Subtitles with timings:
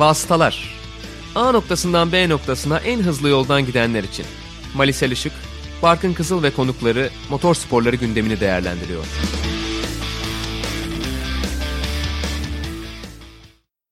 [0.00, 0.74] Vasıtalar
[1.34, 4.26] A noktasından B noktasına en hızlı yoldan gidenler için.
[4.74, 5.32] Malisel Işık,
[5.82, 9.04] Barkın Kızıl ve konukları motor sporları gündemini değerlendiriyor.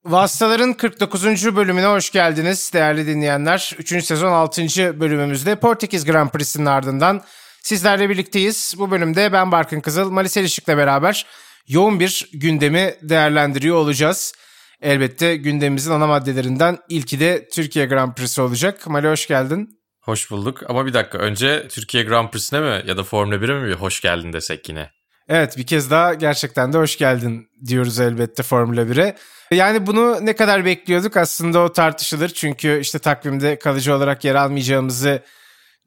[0.04, 1.56] Vasıtaların 49.
[1.56, 3.76] bölümüne hoş geldiniz değerli dinleyenler.
[3.78, 4.04] 3.
[4.04, 4.62] sezon 6.
[5.00, 7.22] bölümümüzde Portekiz Grand Prix'sinin ardından
[7.62, 8.74] sizlerle birlikteyiz.
[8.78, 11.26] Bu bölümde ben Barkın Kızıl, Malisel Işık'la beraber
[11.66, 14.34] yoğun bir gündemi değerlendiriyor olacağız.
[14.82, 18.86] Elbette gündemimizin ana maddelerinden ilki de Türkiye Grand Prix'si olacak.
[18.86, 19.80] Mali hoş geldin.
[20.00, 23.68] Hoş bulduk ama bir dakika önce Türkiye Grand Prix'sine mi ya da Formula 1'e mi
[23.68, 24.90] bir hoş geldin desek yine?
[25.28, 29.16] Evet bir kez daha gerçekten de hoş geldin diyoruz elbette Formula 1'e.
[29.50, 32.28] Yani bunu ne kadar bekliyorduk aslında o tartışılır.
[32.28, 35.22] Çünkü işte takvimde kalıcı olarak yer almayacağımızı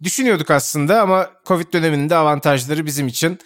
[0.04, 3.40] düşünüyorduk aslında ama Covid döneminde avantajları bizim için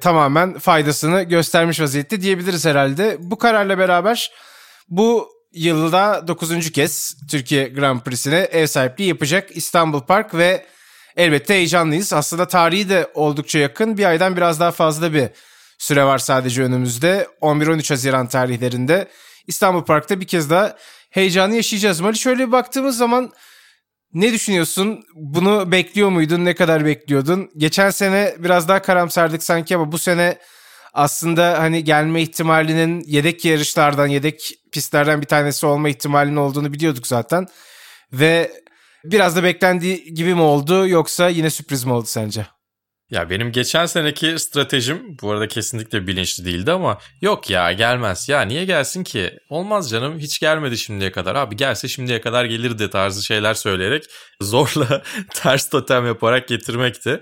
[0.00, 3.16] tamamen faydasını göstermiş vaziyette diyebiliriz herhalde.
[3.20, 4.30] Bu kararla beraber
[4.88, 6.72] bu yılda 9.
[6.72, 10.66] kez Türkiye Grand Prix'sine ev sahipliği yapacak İstanbul Park ve
[11.16, 12.12] elbette heyecanlıyız.
[12.12, 13.98] Aslında tarihi de oldukça yakın.
[13.98, 15.28] Bir aydan biraz daha fazla bir
[15.78, 17.28] süre var sadece önümüzde.
[17.40, 19.08] 11-13 Haziran tarihlerinde
[19.46, 20.76] İstanbul Park'ta bir kez daha
[21.10, 22.00] heyecanı yaşayacağız.
[22.00, 23.32] Mali şöyle bir baktığımız zaman
[24.14, 25.04] ne düşünüyorsun?
[25.14, 26.44] Bunu bekliyor muydun?
[26.44, 27.50] Ne kadar bekliyordun?
[27.56, 30.38] Geçen sene biraz daha karamsardık sanki ama bu sene
[30.94, 37.46] aslında hani gelme ihtimalinin yedek yarışlardan, yedek pistlerden bir tanesi olma ihtimalinin olduğunu biliyorduk zaten.
[38.12, 38.50] Ve
[39.04, 42.46] biraz da beklendiği gibi mi oldu yoksa yine sürpriz mi oldu sence?
[43.10, 48.28] Ya benim geçen seneki stratejim bu arada kesinlikle bilinçli değildi ama yok ya gelmez.
[48.28, 49.30] Ya niye gelsin ki?
[49.48, 51.34] Olmaz canım hiç gelmedi şimdiye kadar.
[51.34, 54.04] Abi gelse şimdiye kadar gelirdi tarzı şeyler söyleyerek
[54.40, 55.02] zorla
[55.34, 57.20] ters totem yaparak getirmekti.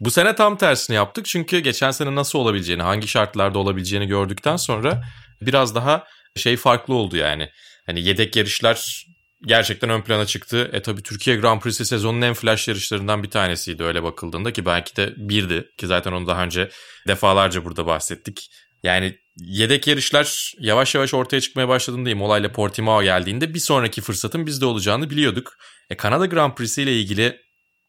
[0.00, 5.02] Bu sene tam tersini yaptık çünkü geçen sene nasıl olabileceğini, hangi şartlarda olabileceğini gördükten sonra
[5.40, 6.04] biraz daha
[6.36, 7.50] şey farklı oldu yani.
[7.86, 9.06] Hani yedek yarışlar
[9.46, 10.70] gerçekten ön plana çıktı.
[10.72, 14.96] E tabi Türkiye Grand Prix'si sezonun en flash yarışlarından bir tanesiydi öyle bakıldığında ki belki
[14.96, 16.70] de birdi ki zaten onu daha önce
[17.08, 18.50] defalarca burada bahsettik.
[18.82, 24.66] Yani yedek yarışlar yavaş yavaş ortaya çıkmaya başladığında Imola Portimao geldiğinde bir sonraki fırsatın bizde
[24.66, 25.52] olacağını biliyorduk.
[25.90, 27.40] E Kanada Grand Prix'si ile ilgili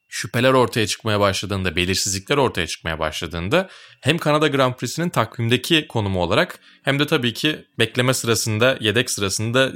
[0.07, 3.69] şüpheler ortaya çıkmaya başladığında, belirsizlikler ortaya çıkmaya başladığında
[4.01, 9.71] hem Kanada Grand Prix'sinin takvimdeki konumu olarak hem de tabii ki bekleme sırasında, yedek sırasında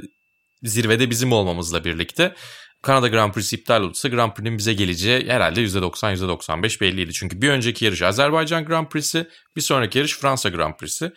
[0.62, 2.34] zirvede bizim olmamızla birlikte
[2.82, 7.12] Kanada Grand Prix'si iptal olursa Grand Prix'nin bize geleceği herhalde %90 %95 belliydi.
[7.12, 11.12] Çünkü bir önceki yarış Azerbaycan Grand Prix'si, bir sonraki yarış Fransa Grand Prix'si.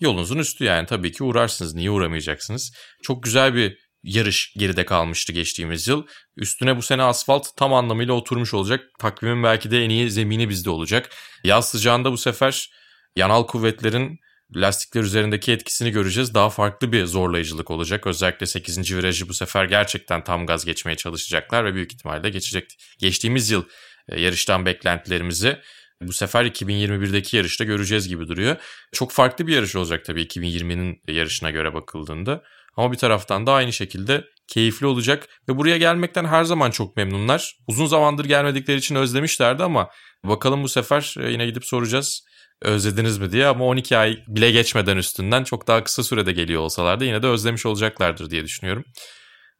[0.00, 1.74] Yolunuzun üstü yani tabii ki uğrarsınız.
[1.74, 2.72] Niye uğramayacaksınız?
[3.02, 6.06] Çok güzel bir yarış geride kalmıştı geçtiğimiz yıl.
[6.36, 8.90] Üstüne bu sene asfalt tam anlamıyla oturmuş olacak.
[8.98, 11.10] Takvimin belki de en iyi zemini bizde olacak.
[11.44, 12.70] Yaz sıcağında bu sefer
[13.16, 14.20] yanal kuvvetlerin
[14.56, 16.34] lastikler üzerindeki etkisini göreceğiz.
[16.34, 18.06] Daha farklı bir zorlayıcılık olacak.
[18.06, 18.96] Özellikle 8.
[18.96, 22.76] virajı bu sefer gerçekten tam gaz geçmeye çalışacaklar ve büyük ihtimalle geçecek.
[22.98, 23.64] Geçtiğimiz yıl
[24.08, 25.58] e, yarıştan beklentilerimizi
[26.02, 28.56] bu sefer 2021'deki yarışta göreceğiz gibi duruyor.
[28.92, 32.42] Çok farklı bir yarış olacak tabii 2020'nin yarışına göre bakıldığında.
[32.76, 37.56] Ama bir taraftan da aynı şekilde keyifli olacak ve buraya gelmekten her zaman çok memnunlar.
[37.68, 39.90] Uzun zamandır gelmedikleri için özlemişlerdi ama
[40.24, 42.24] bakalım bu sefer e, yine gidip soracağız
[42.62, 47.04] özlediniz mi diye ama 12 ay bile geçmeden üstünden çok daha kısa sürede geliyor olsalardı
[47.04, 48.84] yine de özlemiş olacaklardır diye düşünüyorum.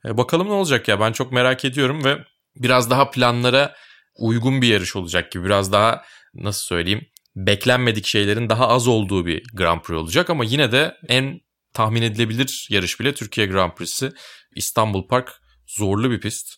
[0.05, 2.19] E, bakalım ne olacak ya ben çok merak ediyorum ve
[2.56, 3.75] biraz daha planlara
[4.19, 6.03] uygun bir yarış olacak gibi biraz daha
[6.34, 7.06] nasıl söyleyeyim
[7.37, 11.41] beklenmedik şeylerin daha az olduğu bir Grand Prix olacak ama yine de en
[11.75, 14.12] tahmin edilebilir yarış bile Türkiye Grand Prix'si.
[14.56, 15.33] İstanbul Park
[15.66, 16.55] zorlu bir pist.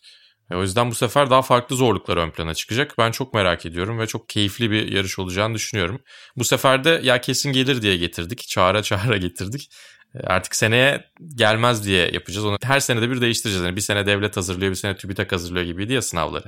[0.50, 2.94] E, o yüzden bu sefer daha farklı zorluklar ön plana çıkacak.
[2.98, 6.00] Ben çok merak ediyorum ve çok keyifli bir yarış olacağını düşünüyorum.
[6.36, 8.48] Bu sefer de ya kesin gelir diye getirdik.
[8.48, 9.70] Çağıra çağıra getirdik.
[10.14, 12.44] E, artık seneye gelmez diye yapacağız.
[12.46, 13.64] Onu her senede bir değiştireceğiz.
[13.64, 16.46] Yani bir sene devlet hazırlıyor, bir sene TÜBİTAK hazırlıyor gibiydi ya sınavları.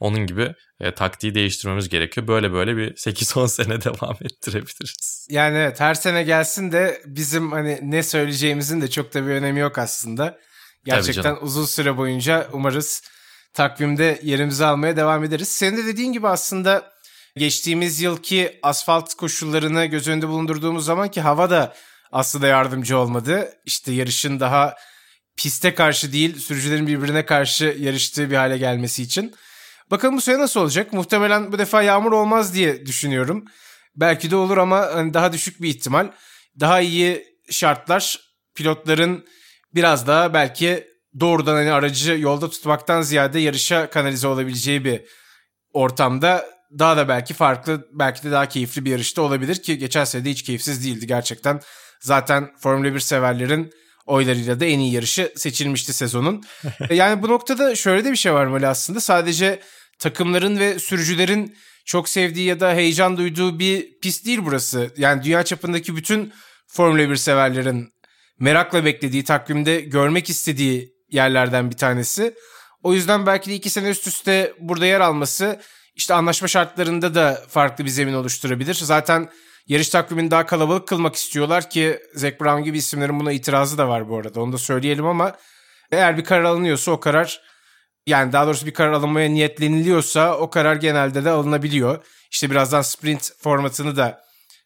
[0.00, 2.28] Onun gibi e, taktiği değiştirmemiz gerekiyor.
[2.28, 5.26] Böyle böyle bir 8-10 sene devam ettirebiliriz.
[5.30, 9.60] Yani evet her sene gelsin de bizim hani ne söyleyeceğimizin de çok da bir önemi
[9.60, 10.38] yok aslında.
[10.84, 13.02] Gerçekten uzun süre boyunca umarız
[13.54, 15.48] takvimde yerimizi almaya devam ederiz.
[15.48, 16.92] Senin de dediğin gibi aslında
[17.36, 21.74] geçtiğimiz yılki asfalt koşullarını göz önünde bulundurduğumuz zaman ki hava da
[22.12, 23.52] aslında yardımcı olmadı.
[23.66, 24.74] İşte yarışın daha
[25.36, 29.34] piste karşı değil sürücülerin birbirine karşı yarıştığı bir hale gelmesi için.
[29.90, 30.92] Bakalım bu sene nasıl olacak?
[30.92, 33.44] Muhtemelen bu defa yağmur olmaz diye düşünüyorum.
[33.96, 36.10] Belki de olur ama hani daha düşük bir ihtimal.
[36.60, 38.20] Daha iyi şartlar
[38.54, 39.26] pilotların
[39.74, 40.88] biraz daha belki
[41.20, 45.02] doğrudan hani aracı yolda tutmaktan ziyade yarışa kanalize olabileceği bir
[45.72, 46.46] ortamda
[46.78, 50.30] daha da belki farklı, belki de daha keyifli bir yarışta olabilir ki geçen sene de
[50.30, 51.60] hiç keyifsiz değildi gerçekten.
[52.00, 53.72] Zaten Formula 1 severlerin
[54.06, 56.42] oylarıyla da en iyi yarışı seçilmişti sezonun.
[56.90, 59.00] E, yani bu noktada şöyle de bir şey var Mali aslında.
[59.00, 59.60] Sadece
[59.98, 64.90] takımların ve sürücülerin çok sevdiği ya da heyecan duyduğu bir pist değil burası.
[64.96, 66.32] Yani dünya çapındaki bütün
[66.66, 67.92] Formula 1 severlerin
[68.38, 72.34] merakla beklediği, takvimde görmek istediği yerlerden bir tanesi.
[72.82, 75.60] O yüzden belki de iki sene üst üste burada yer alması
[75.94, 78.74] işte anlaşma şartlarında da farklı bir zemin oluşturabilir.
[78.74, 79.30] Zaten
[79.66, 84.08] yarış takvimini daha kalabalık kılmak istiyorlar ki Zac Brown gibi isimlerin buna itirazı da var
[84.08, 84.40] bu arada.
[84.40, 85.36] Onu da söyleyelim ama
[85.92, 87.40] eğer bir karar alınıyorsa o karar
[88.08, 92.04] yani daha doğrusu bir karar alınmaya niyetleniliyorsa o karar genelde de alınabiliyor.
[92.30, 94.20] İşte birazdan sprint formatını da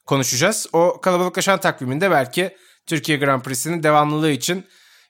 [0.07, 0.67] konuşacağız.
[0.73, 2.57] O kalabalıklaşan takviminde belki
[2.87, 4.67] Türkiye Grand Prix'sinin devamlılığı için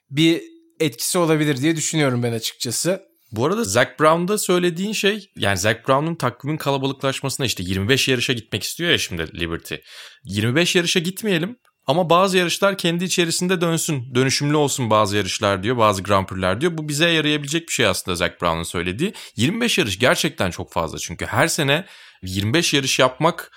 [0.09, 0.41] bir
[0.79, 3.01] etkisi olabilir diye düşünüyorum ben açıkçası.
[3.31, 8.63] Bu arada Zac Brown'da söylediğin şey yani Zac Brown'un takvimin kalabalıklaşmasına işte 25 yarışa gitmek
[8.63, 9.75] istiyor ya şimdi Liberty.
[10.23, 11.55] 25 yarışa gitmeyelim
[11.87, 14.15] ama bazı yarışlar kendi içerisinde dönsün.
[14.15, 15.77] Dönüşümlü olsun bazı yarışlar diyor.
[15.77, 16.77] Bazı Grand Prix'ler diyor.
[16.77, 19.13] Bu bize yarayabilecek bir şey aslında Zac Brown'un söylediği.
[19.35, 20.99] 25 yarış gerçekten çok fazla.
[20.99, 21.85] Çünkü her sene
[22.23, 23.51] 25 yarış yapmak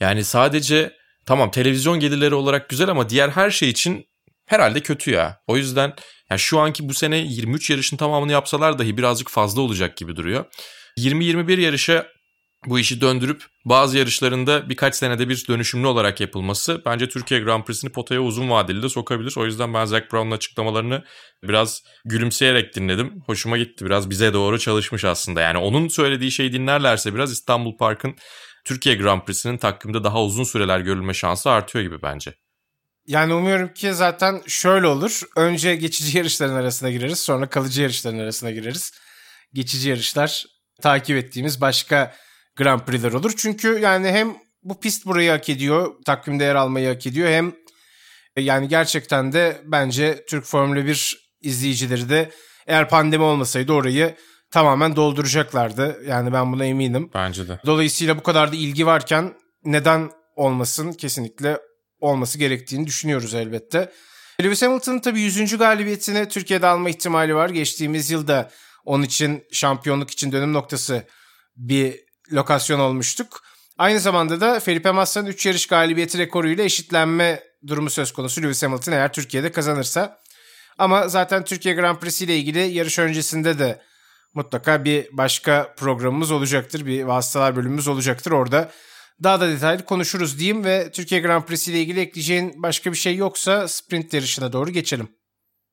[0.00, 0.92] yani sadece
[1.26, 4.06] tamam televizyon gelirleri olarak güzel ama diğer her şey için
[4.46, 5.40] herhalde kötü ya.
[5.46, 5.94] O yüzden
[6.30, 10.44] yani şu anki bu sene 23 yarışın tamamını yapsalar dahi birazcık fazla olacak gibi duruyor.
[10.98, 12.06] 20-21 yarışa
[12.66, 17.92] bu işi döndürüp bazı yarışlarında birkaç senede bir dönüşümlü olarak yapılması bence Türkiye Grand Prix'sini
[17.92, 19.34] potaya uzun vadeli de sokabilir.
[19.36, 21.04] O yüzden ben Zac Brown'un açıklamalarını
[21.42, 23.22] biraz gülümseyerek dinledim.
[23.26, 23.84] Hoşuma gitti.
[23.84, 25.40] Biraz bize doğru çalışmış aslında.
[25.40, 28.16] Yani onun söylediği şeyi dinlerlerse biraz İstanbul Park'ın
[28.64, 32.34] Türkiye Grand Prix'sinin takvimde daha uzun süreler görülme şansı artıyor gibi bence.
[33.06, 35.20] Yani umuyorum ki zaten şöyle olur.
[35.36, 37.18] Önce geçici yarışların arasına gireriz.
[37.20, 38.92] Sonra kalıcı yarışların arasına gireriz.
[39.54, 40.44] Geçici yarışlar
[40.82, 42.14] takip ettiğimiz başka
[42.58, 43.32] Grand Prix'ler olur.
[43.36, 45.94] Çünkü yani hem bu pist burayı hak ediyor.
[46.04, 47.30] Takvimde yer almayı hak ediyor.
[47.30, 47.52] Hem
[48.36, 52.30] e, yani gerçekten de bence Türk Formula 1 izleyicileri de
[52.66, 54.14] eğer pandemi olmasaydı orayı
[54.50, 56.02] tamamen dolduracaklardı.
[56.06, 57.10] Yani ben buna eminim.
[57.14, 57.60] Bence de.
[57.66, 59.34] Dolayısıyla bu kadar da ilgi varken
[59.64, 60.92] neden olmasın?
[60.92, 61.58] Kesinlikle
[62.00, 63.92] olması gerektiğini düşünüyoruz elbette.
[64.42, 65.58] Lewis Hamilton'ın tabii 100.
[65.58, 67.48] galibiyetini Türkiye'de alma ihtimali var.
[67.50, 68.50] Geçtiğimiz yılda
[68.84, 71.02] onun için şampiyonluk için dönüm noktası
[71.56, 73.42] bir lokasyon olmuştuk.
[73.78, 78.92] Aynı zamanda da Felipe Massa'nın 3 yarış galibiyeti rekoruyla eşitlenme durumu söz konusu Lewis Hamilton
[78.92, 80.20] eğer Türkiye'de kazanırsa.
[80.78, 83.82] Ama zaten Türkiye Grand Prix ile ilgili yarış öncesinde de
[84.34, 86.86] mutlaka bir başka programımız olacaktır.
[86.86, 88.30] Bir vasıtalar bölümümüz olacaktır.
[88.30, 88.70] Orada
[89.22, 93.16] daha da detaylı konuşuruz diyeyim ve Türkiye Grand Prix ile ilgili ekleyeceğin başka bir şey
[93.16, 95.08] yoksa sprint yarışına doğru geçelim.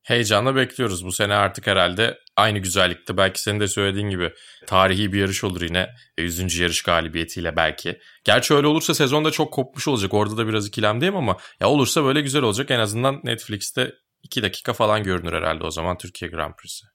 [0.06, 1.06] Heyecanla bekliyoruz.
[1.06, 4.34] Bu sene artık herhalde aynı güzellikte belki senin de söylediğin gibi
[4.68, 6.57] tarihi bir yarış olur yine 100.
[6.57, 8.00] yarış galibiyetiyle belki.
[8.24, 10.13] Gerçi öyle olursa sezonda çok kopmuş olacak.
[10.13, 12.72] Orada da biraz ikilemdeyim ama ya olursa böyle güzel olacak.
[12.72, 13.92] En azından Netflix'te
[14.24, 16.86] 2 dakika falan görünür herhalde o zaman Türkiye Grand Prix'si.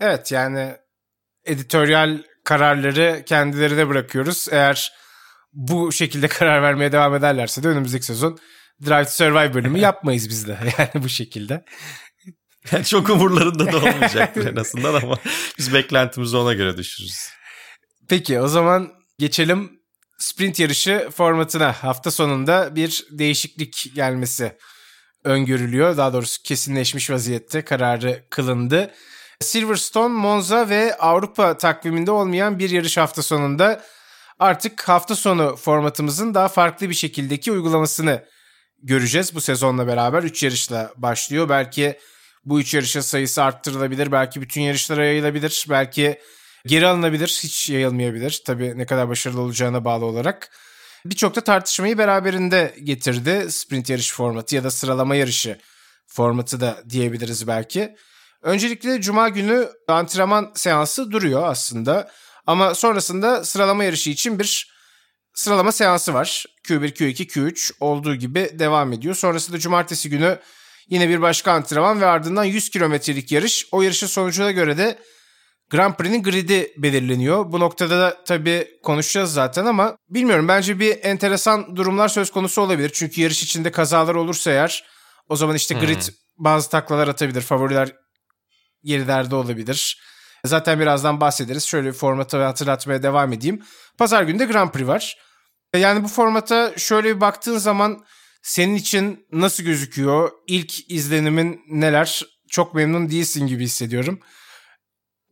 [0.00, 0.76] Evet yani
[1.44, 4.46] editoryal kararları kendilerine bırakıyoruz.
[4.50, 4.92] Eğer
[5.52, 8.38] bu şekilde karar vermeye devam ederlerse de önümüzdeki sezon
[8.86, 11.64] Drive to Survive bölümü yapmayız biz de yani bu şekilde.
[12.72, 15.16] Yani çok umurlarında da olmayacaktır en azından ama
[15.58, 17.28] biz beklentimizi ona göre düşürürüz.
[18.08, 19.80] Peki o zaman geçelim
[20.18, 21.72] sprint yarışı formatına.
[21.72, 24.56] Hafta sonunda bir değişiklik gelmesi
[25.24, 25.96] öngörülüyor.
[25.96, 28.90] Daha doğrusu kesinleşmiş vaziyette kararı kılındı.
[29.40, 33.84] Silverstone, Monza ve Avrupa takviminde olmayan bir yarış hafta sonunda
[34.38, 38.24] artık hafta sonu formatımızın daha farklı bir şekildeki uygulamasını
[38.82, 40.22] göreceğiz bu sezonla beraber.
[40.22, 41.48] 3 yarışla başlıyor.
[41.48, 41.98] Belki
[42.46, 44.12] bu 3 yarışın sayısı arttırılabilir.
[44.12, 45.66] Belki bütün yarışlara yayılabilir.
[45.70, 46.20] Belki
[46.66, 47.40] geri alınabilir.
[47.42, 48.42] Hiç yayılmayabilir.
[48.46, 50.50] Tabii ne kadar başarılı olacağına bağlı olarak.
[51.06, 53.46] Birçok da tartışmayı beraberinde getirdi.
[53.52, 55.58] Sprint yarış formatı ya da sıralama yarışı
[56.06, 57.96] formatı da diyebiliriz belki.
[58.42, 62.10] Öncelikle cuma günü antrenman seansı duruyor aslında.
[62.46, 64.72] Ama sonrasında sıralama yarışı için bir
[65.34, 66.44] sıralama seansı var.
[66.64, 69.14] Q1, Q2, Q3 olduğu gibi devam ediyor.
[69.14, 70.38] Sonrasında cumartesi günü
[70.88, 73.66] yine bir başka antrenman ve ardından 100 kilometrelik yarış.
[73.72, 74.98] O yarışın sonucuna göre de
[75.70, 77.52] Grand Prix'nin gridi belirleniyor.
[77.52, 82.90] Bu noktada da tabii konuşacağız zaten ama bilmiyorum bence bir enteresan durumlar söz konusu olabilir.
[82.94, 84.84] Çünkü yarış içinde kazalar olursa eğer
[85.28, 86.14] o zaman işte grid hmm.
[86.36, 87.40] bazı taklalar atabilir.
[87.40, 87.92] Favoriler
[88.84, 90.02] gerilerde olabilir.
[90.44, 91.64] Zaten birazdan bahsederiz.
[91.64, 93.62] Şöyle bir formatı hatırlatmaya devam edeyim.
[93.98, 95.16] Pazar günü de Grand Prix var.
[95.76, 98.04] Yani bu formata şöyle bir baktığın zaman
[98.46, 100.30] senin için nasıl gözüküyor?
[100.46, 102.22] İlk izlenimin neler?
[102.50, 104.20] Çok memnun değilsin gibi hissediyorum.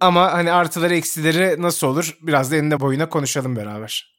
[0.01, 2.17] Ama hani artıları eksileri nasıl olur?
[2.23, 4.15] Biraz da enine boyuna konuşalım beraber.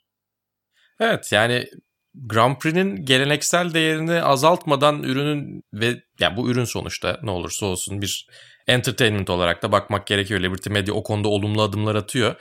[0.99, 1.65] Evet yani
[2.13, 8.27] Grand Prix'nin geleneksel değerini azaltmadan ürünün ve yani bu ürün sonuçta ne olursa olsun bir
[8.67, 10.39] entertainment olarak da bakmak gerekiyor.
[10.39, 12.35] Liberty Media o konuda olumlu adımlar atıyor.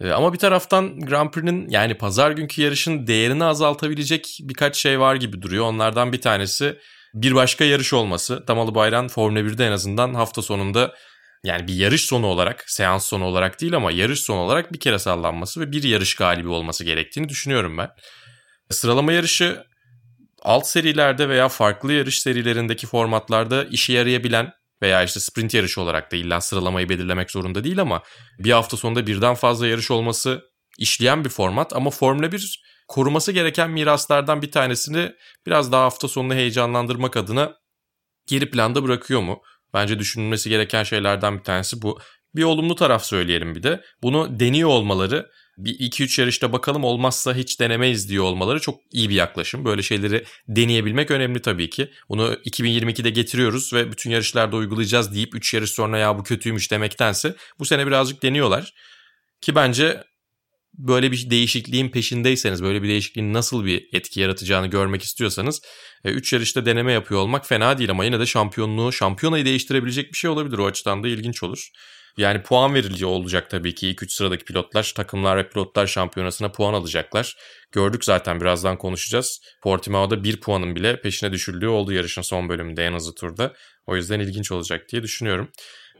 [0.00, 5.14] Ee, ama bir taraftan Grand Prix'nin yani pazar günkü yarışın değerini azaltabilecek birkaç şey var
[5.14, 5.64] gibi duruyor.
[5.64, 6.78] Onlardan bir tanesi
[7.14, 8.46] bir başka yarış olması.
[8.46, 10.94] Tamalı Bayram Formula 1'de en azından hafta sonunda
[11.44, 14.98] yani bir yarış sonu olarak, seans sonu olarak değil ama yarış sonu olarak bir kere
[14.98, 17.90] sallanması ve bir yarış galibi olması gerektiğini düşünüyorum ben.
[18.70, 19.64] Sıralama yarışı
[20.42, 24.52] alt serilerde veya farklı yarış serilerindeki formatlarda işe yarayabilen
[24.84, 28.02] veya işte sprint yarışı olarak da illa sıralamayı belirlemek zorunda değil ama
[28.38, 30.42] bir hafta sonunda birden fazla yarış olması
[30.78, 35.12] işleyen bir format ama Formula 1 koruması gereken miraslardan bir tanesini
[35.46, 37.54] biraz daha hafta sonunu heyecanlandırmak adına
[38.26, 39.42] geri planda bırakıyor mu?
[39.74, 41.98] Bence düşünülmesi gereken şeylerden bir tanesi bu.
[42.34, 43.84] Bir olumlu taraf söyleyelim bir de.
[44.02, 49.14] Bunu deniyor olmaları bir 2-3 yarışta bakalım olmazsa hiç denemeyiz diyor olmaları çok iyi bir
[49.14, 49.64] yaklaşım.
[49.64, 51.90] Böyle şeyleri deneyebilmek önemli tabii ki.
[52.08, 57.34] Bunu 2022'de getiriyoruz ve bütün yarışlarda uygulayacağız deyip 3 yarış sonra ya bu kötüymüş demektense
[57.58, 58.74] bu sene birazcık deniyorlar.
[59.40, 60.04] Ki bence
[60.78, 65.62] böyle bir değişikliğin peşindeyseniz, böyle bir değişikliğin nasıl bir etki yaratacağını görmek istiyorsanız
[66.04, 70.18] 3 e, yarışta deneme yapıyor olmak fena değil ama yine de şampiyonluğu, şampiyonayı değiştirebilecek bir
[70.18, 70.58] şey olabilir.
[70.58, 71.68] O açıdan da ilginç olur.
[72.16, 76.74] Yani puan verilici olacak tabii ki ilk 3 sıradaki pilotlar takımlar ve pilotlar şampiyonasına puan
[76.74, 77.36] alacaklar.
[77.72, 79.40] Gördük zaten birazdan konuşacağız.
[79.62, 83.52] Portimao'da bir puanın bile peşine düşüldüğü oldu yarışın son bölümünde en hızlı turda.
[83.86, 85.48] O yüzden ilginç olacak diye düşünüyorum.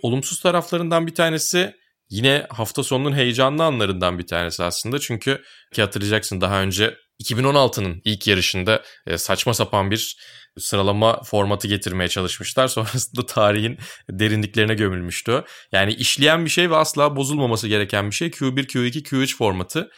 [0.03, 1.75] Olumsuz taraflarından bir tanesi
[2.11, 4.99] yine hafta sonunun heyecanlı anlarından bir tanesi aslında.
[4.99, 5.43] Çünkü
[5.73, 10.17] ki hatırlayacaksın daha önce 2016'nın ilk yarışında e, saçma sapan bir
[10.59, 12.69] sıralama formatı getirmeye çalışmışlar.
[12.69, 13.79] Sonrasında tarihin
[14.11, 15.45] derinliklerine gömülmüştü.
[15.73, 19.91] Yani işleyen bir şey ve asla bozulmaması gereken bir şey Q1, Q2, Q3 formatı.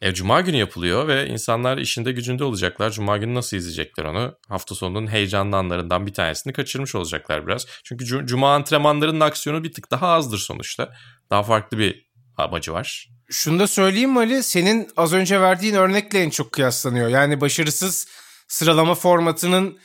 [0.00, 2.90] E, Cuma günü yapılıyor ve insanlar işinde gücünde olacaklar.
[2.90, 4.34] Cuma günü nasıl izleyecekler onu?
[4.48, 7.66] Hafta sonunun heyecanlı anlarından bir tanesini kaçırmış olacaklar biraz.
[7.84, 10.92] Çünkü Cuma antrenmanlarının aksiyonu bir tık daha azdır sonuçta.
[11.30, 12.06] Daha farklı bir
[12.36, 13.15] amacı var.
[13.30, 17.08] Şunu da söyleyeyim Ali, senin az önce verdiğin örnekle en çok kıyaslanıyor.
[17.08, 18.08] Yani başarısız
[18.48, 19.78] sıralama formatının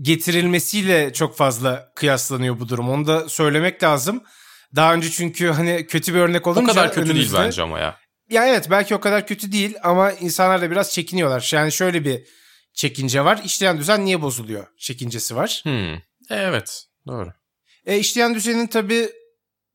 [0.00, 2.90] getirilmesiyle çok fazla kıyaslanıyor bu durum.
[2.90, 4.22] Onu da söylemek lazım.
[4.76, 6.62] Daha önce çünkü hani kötü bir örnek olunca...
[6.62, 7.36] O kadar kötü önümüzde...
[7.36, 7.98] değil bence ama ya.
[8.30, 11.50] Ya evet belki o kadar kötü değil ama insanlar da biraz çekiniyorlar.
[11.52, 12.24] Yani şöyle bir
[12.74, 13.40] çekince var.
[13.44, 15.60] İşleyen düzen niye bozuluyor çekincesi var.
[15.62, 15.98] Hmm.
[16.30, 17.32] Evet doğru.
[17.86, 19.08] E, işleyen düzenin tabii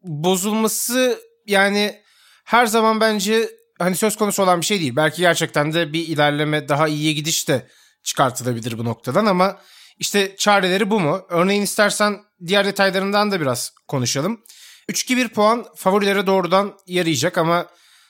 [0.01, 2.04] bozulması yani
[2.45, 3.49] her zaman bence
[3.79, 4.95] hani söz konusu olan bir şey değil.
[4.95, 7.67] Belki gerçekten de bir ilerleme daha iyiye gidiş de
[8.03, 9.57] çıkartılabilir bu noktadan ama
[9.97, 11.25] işte çareleri bu mu?
[11.29, 14.41] Örneğin istersen diğer detaylarından da biraz konuşalım.
[14.89, 17.67] 3-2-1 puan favorilere doğrudan yarayacak ama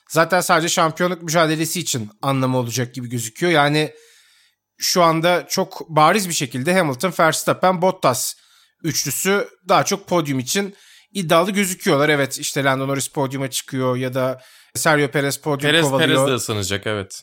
[0.08, 3.52] zaten sadece şampiyonluk mücadelesi için anlamı olacak gibi gözüküyor.
[3.52, 3.92] Yani
[4.78, 8.34] şu anda çok bariz bir şekilde Hamilton, Verstappen, Bottas
[8.82, 10.76] üçlüsü daha çok podyum için
[11.16, 12.08] iddialı gözüküyorlar.
[12.08, 14.40] Evet işte Lando Norris podyuma çıkıyor ya da
[14.74, 16.08] Sergio Perez podyum Perez, kovalıyor.
[16.08, 17.22] Perez de ısınacak evet.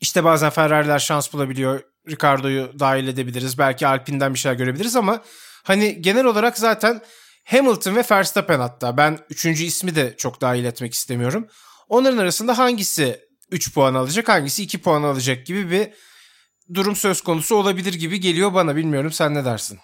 [0.00, 1.80] İşte bazen Ferrari'ler şans bulabiliyor.
[2.10, 3.58] Ricardo'yu dahil edebiliriz.
[3.58, 5.22] Belki Alpine'den bir şeyler görebiliriz ama
[5.64, 7.00] hani genel olarak zaten
[7.44, 11.46] Hamilton ve Verstappen hatta ben üçüncü ismi de çok dahil etmek istemiyorum.
[11.88, 15.88] Onların arasında hangisi 3 puan alacak hangisi 2 puan alacak gibi bir
[16.74, 18.76] durum söz konusu olabilir gibi geliyor bana.
[18.76, 19.78] Bilmiyorum sen ne dersin?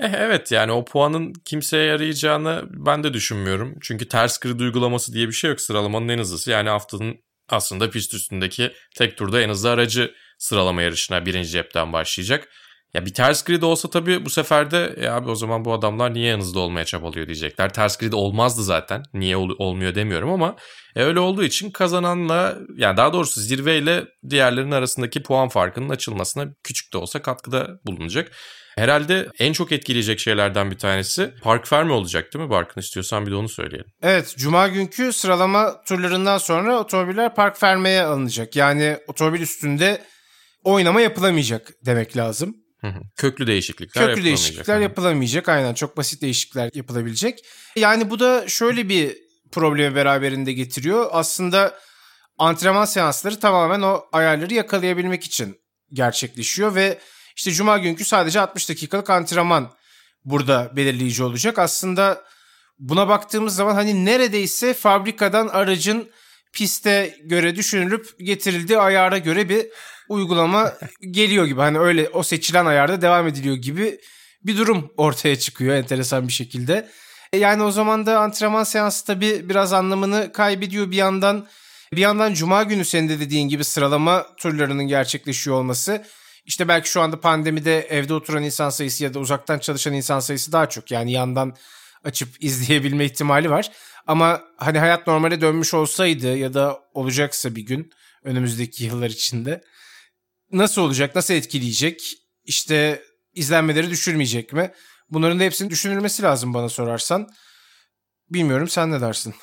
[0.00, 3.74] Eh, evet yani o puanın kimseye yarayacağını ben de düşünmüyorum.
[3.82, 6.50] Çünkü ters grid uygulaması diye bir şey yok sıralamanın en hızlısı.
[6.50, 7.16] Yani haftanın
[7.48, 12.48] aslında pist üstündeki tek turda en hızlı aracı sıralama yarışına birinci cepten başlayacak.
[12.94, 16.14] Ya bir ters grid olsa tabii bu sefer de e abi o zaman bu adamlar
[16.14, 17.72] niye en hızlı olmaya çabalıyor diyecekler.
[17.72, 19.02] Ters grid olmazdı zaten.
[19.14, 20.56] Niye ol- olmuyor demiyorum ama
[20.96, 26.92] e öyle olduğu için kazananla yani daha doğrusu zirveyle diğerlerinin arasındaki puan farkının açılmasına küçük
[26.92, 28.32] de olsa katkıda bulunacak.
[28.78, 32.80] Herhalde en çok etkileyecek şeylerden bir tanesi park fermi olacak değil mi Barkın?
[32.80, 33.86] istiyorsan bir de onu söyleyelim.
[34.02, 38.56] Evet, cuma günkü sıralama turlarından sonra otomobiller park fermeye alınacak.
[38.56, 40.02] Yani otomobil üstünde
[40.64, 42.56] oynama yapılamayacak demek lazım.
[43.16, 45.48] Köklü değişiklikler Köklü değişiklikler yapılamayacak.
[45.48, 47.38] Aynen çok basit değişiklikler yapılabilecek.
[47.76, 49.16] Yani bu da şöyle bir
[49.52, 51.08] problemi beraberinde getiriyor.
[51.12, 51.78] Aslında
[52.38, 55.60] antrenman seansları tamamen o ayarları yakalayabilmek için
[55.92, 56.98] gerçekleşiyor ve
[57.36, 59.72] işte cuma günkü sadece 60 dakikalık antrenman
[60.24, 61.58] burada belirleyici olacak.
[61.58, 62.24] Aslında
[62.78, 66.10] buna baktığımız zaman hani neredeyse fabrikadan aracın
[66.52, 69.66] piste göre düşünülüp getirildiği ayara göre bir
[70.08, 70.72] uygulama
[71.10, 71.60] geliyor gibi.
[71.60, 74.00] Hani öyle o seçilen ayarda devam ediliyor gibi
[74.42, 76.90] bir durum ortaya çıkıyor enteresan bir şekilde.
[77.32, 81.48] E yani o zaman da antrenman seansı tabii biraz anlamını kaybediyor bir yandan.
[81.92, 86.04] Bir yandan cuma günü senin de dediğin gibi sıralama turlarının gerçekleşiyor olması
[86.44, 90.52] İşte belki şu anda pandemide evde oturan insan sayısı ya da uzaktan çalışan insan sayısı
[90.52, 90.90] daha çok.
[90.90, 91.56] Yani yandan
[92.04, 93.70] açıp izleyebilme ihtimali var.
[94.06, 97.90] Ama hani hayat normale dönmüş olsaydı ya da olacaksa bir gün
[98.24, 99.60] önümüzdeki yıllar içinde
[100.52, 102.00] nasıl olacak, nasıl etkileyecek?
[102.44, 103.02] İşte
[103.34, 104.72] izlenmeleri düşürmeyecek mi?
[105.10, 107.28] Bunların da hepsinin düşünülmesi lazım bana sorarsan.
[108.30, 109.34] Bilmiyorum sen ne dersin?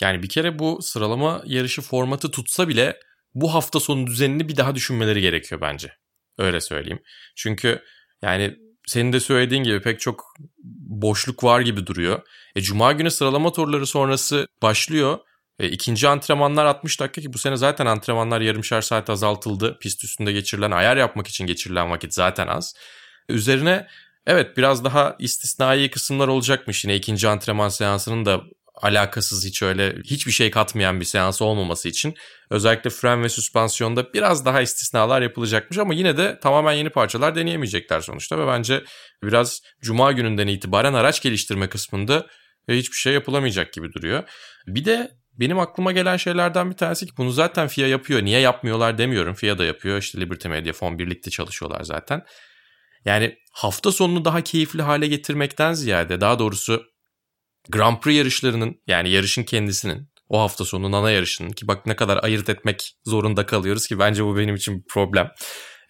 [0.00, 3.00] Yani bir kere bu sıralama yarışı formatı tutsa bile
[3.34, 5.92] bu hafta sonu düzenini bir daha düşünmeleri gerekiyor bence.
[6.38, 7.02] Öyle söyleyeyim.
[7.36, 7.82] Çünkü
[8.22, 8.56] yani
[8.86, 10.24] senin de söylediğin gibi pek çok
[10.88, 12.22] boşluk var gibi duruyor.
[12.56, 15.18] E, Cuma günü sıralama turları sonrası başlıyor.
[15.58, 19.78] E, ikinci antrenmanlar 60 dakika ki bu sene zaten antrenmanlar yarımşar saat azaltıldı.
[19.80, 22.74] Pist üstünde geçirilen ayar yapmak için geçirilen vakit zaten az.
[23.28, 23.86] E, üzerine
[24.26, 28.42] evet biraz daha istisnai kısımlar olacakmış yine ikinci antrenman seansının da
[28.82, 32.14] alakasız hiç öyle hiçbir şey katmayan bir seans olmaması için
[32.50, 38.00] özellikle fren ve süspansiyonda biraz daha istisnalar yapılacakmış ama yine de tamamen yeni parçalar deneyemeyecekler
[38.00, 38.84] sonuçta ve bence
[39.22, 42.26] biraz cuma gününden itibaren araç geliştirme kısmında
[42.68, 44.22] hiçbir şey yapılamayacak gibi duruyor.
[44.66, 48.22] Bir de benim aklıma gelen şeylerden bir tanesi ki bunu zaten FIA yapıyor.
[48.22, 49.34] Niye yapmıyorlar demiyorum.
[49.34, 49.98] FIA da yapıyor.
[49.98, 52.22] İşte Liberty Media Fon birlikte çalışıyorlar zaten.
[53.04, 56.82] Yani hafta sonunu daha keyifli hale getirmekten ziyade daha doğrusu
[57.68, 62.24] Grand Prix yarışlarının yani yarışın kendisinin o hafta sonu ana yarışının ki bak ne kadar
[62.24, 65.30] ayırt etmek zorunda kalıyoruz ki bence bu benim için bir problem.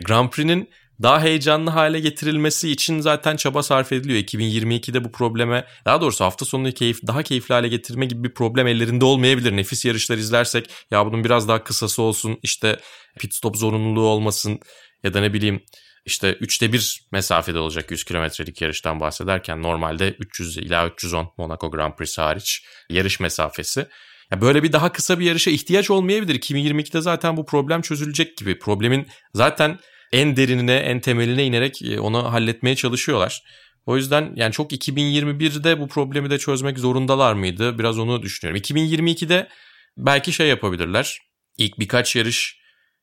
[0.05, 0.69] Grand Prix'nin
[1.03, 4.21] daha heyecanlı hale getirilmesi için zaten çaba sarf ediliyor.
[4.21, 8.67] 2022'de bu probleme daha doğrusu hafta sonunu keyif, daha keyifli hale getirme gibi bir problem
[8.67, 9.57] ellerinde olmayabilir.
[9.57, 12.81] Nefis yarışlar izlersek ya bunun biraz daha kısası olsun işte
[13.19, 14.61] pit stop zorunluluğu olmasın
[15.05, 15.61] ya da ne bileyim
[16.09, 21.95] işte üçte bir mesafede olacak 100 kilometrelik yarıştan bahsederken normalde 300 ila 310 Monaco Grand
[21.95, 23.87] Prix hariç yarış mesafesi.
[24.33, 26.41] Ya böyle bir daha kısa bir yarışa ihtiyaç olmayabilir.
[26.41, 28.59] 2022'de zaten bu problem çözülecek gibi.
[28.59, 29.79] Problemin zaten
[30.13, 33.43] en derinine, en temeline inerek e, onu halletmeye çalışıyorlar.
[33.87, 37.79] O yüzden yani çok 2021'de bu problemi de çözmek zorundalar mıydı?
[37.79, 38.63] Biraz onu düşünüyorum.
[38.63, 39.49] 2022'de
[39.97, 41.19] belki şey yapabilirler.
[41.59, 42.59] İlk birkaç yarış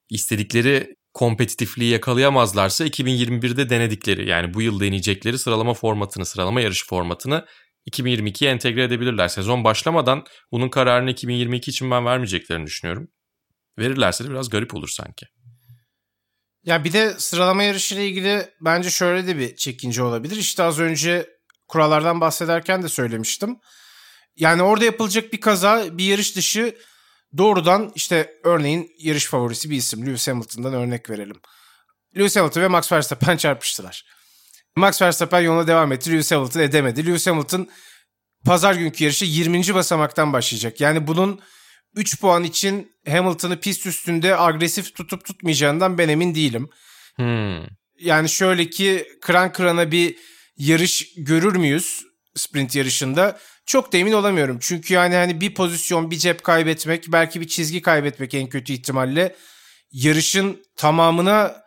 [0.09, 7.45] istedikleri kompetitifliği yakalayamazlarsa 2021'de denedikleri yani bu yıl deneyecekleri sıralama formatını, sıralama yarış formatını
[7.91, 9.27] 2022'ye entegre edebilirler.
[9.27, 13.07] Sezon başlamadan bunun kararını 2022 için ben vermeyeceklerini düşünüyorum.
[13.79, 15.25] Verirlerse de biraz garip olur sanki.
[16.63, 20.35] Ya bir de sıralama yarışıyla ilgili bence şöyle de bir çekince olabilir.
[20.35, 21.29] İşte az önce
[21.67, 23.57] kurallardan bahsederken de söylemiştim.
[24.35, 26.75] Yani orada yapılacak bir kaza bir yarış dışı
[27.37, 31.41] doğrudan işte örneğin yarış favorisi bir isim Lewis Hamilton'dan örnek verelim.
[32.17, 34.05] Lewis Hamilton ve Max Verstappen çarpıştılar.
[34.75, 36.11] Max Verstappen yoluna devam etti.
[36.11, 37.05] Lewis Hamilton edemedi.
[37.05, 37.69] Lewis Hamilton
[38.45, 39.73] pazar günkü yarışı 20.
[39.73, 40.81] basamaktan başlayacak.
[40.81, 41.39] Yani bunun
[41.95, 46.69] 3 puan için Hamilton'ı pist üstünde agresif tutup tutmayacağından ben emin değilim.
[47.15, 47.63] Hmm.
[47.99, 50.15] Yani şöyle ki kıran kırana bir
[50.57, 53.39] yarış görür müyüz sprint yarışında?
[53.65, 54.57] Çok da emin olamıyorum.
[54.61, 59.35] Çünkü yani hani bir pozisyon, bir cep kaybetmek, belki bir çizgi kaybetmek en kötü ihtimalle
[59.91, 61.65] yarışın tamamına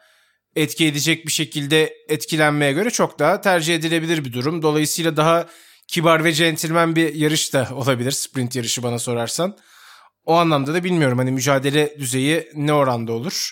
[0.56, 4.62] etki edecek bir şekilde etkilenmeye göre çok daha tercih edilebilir bir durum.
[4.62, 5.46] Dolayısıyla daha
[5.88, 9.56] kibar ve centilmen bir yarış da olabilir sprint yarışı bana sorarsan.
[10.24, 13.50] O anlamda da bilmiyorum hani mücadele düzeyi ne oranda olur.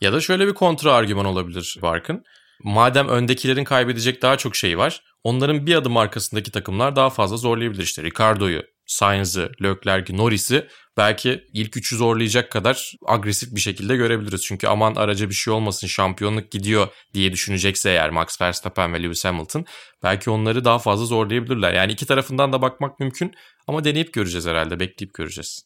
[0.00, 2.24] Ya da şöyle bir kontra argüman olabilir Barkın.
[2.64, 7.82] Madem öndekilerin kaybedecek daha çok şey var, onların bir adım arkasındaki takımlar daha fazla zorlayabilir.
[7.82, 14.44] İşte Ricardo'yu, Sainz'ı, Leclerc'i, Norris'i belki ilk üçü zorlayacak kadar agresif bir şekilde görebiliriz.
[14.44, 19.24] Çünkü aman araca bir şey olmasın şampiyonluk gidiyor diye düşünecekse eğer Max Verstappen ve Lewis
[19.24, 19.64] Hamilton
[20.02, 21.72] belki onları daha fazla zorlayabilirler.
[21.72, 23.34] Yani iki tarafından da bakmak mümkün
[23.66, 25.62] ama deneyip göreceğiz herhalde bekleyip göreceğiz.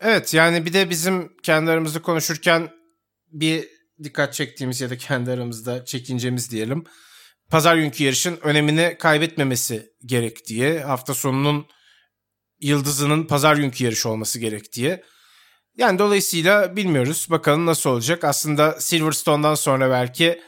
[0.00, 2.68] Evet yani bir de bizim kendi aramızda konuşurken
[3.32, 3.64] bir
[4.02, 6.84] dikkat çektiğimiz ya da kendi aramızda çekincemiz diyelim.
[7.50, 10.80] Pazar günkü yarışın önemini kaybetmemesi gerek diye.
[10.80, 11.66] Hafta sonunun
[12.60, 15.02] yıldızının pazar günkü yarış olması gerek diye.
[15.76, 17.26] Yani dolayısıyla bilmiyoruz.
[17.30, 18.24] Bakalım nasıl olacak.
[18.24, 20.42] Aslında Silverstone'dan sonra belki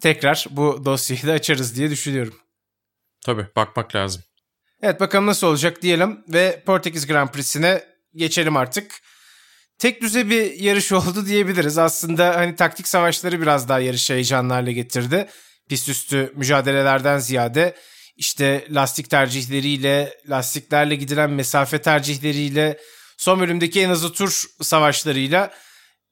[0.00, 2.34] tekrar bu dosyayı da açarız diye düşünüyorum.
[3.26, 4.22] Tabii bakmak lazım.
[4.82, 7.84] Evet bakalım nasıl olacak diyelim ve Portekiz Grand Prix'sine
[8.14, 8.92] geçelim artık.
[9.78, 11.78] Tek düze bir yarış oldu diyebiliriz.
[11.78, 15.28] Aslında hani taktik savaşları biraz daha yarışı heyecanlarla getirdi.
[15.72, 17.76] Pist üstü mücadelelerden ziyade
[18.16, 22.78] işte lastik tercihleriyle, lastiklerle gidilen mesafe tercihleriyle,
[23.16, 25.50] son bölümdeki en hızlı tur savaşlarıyla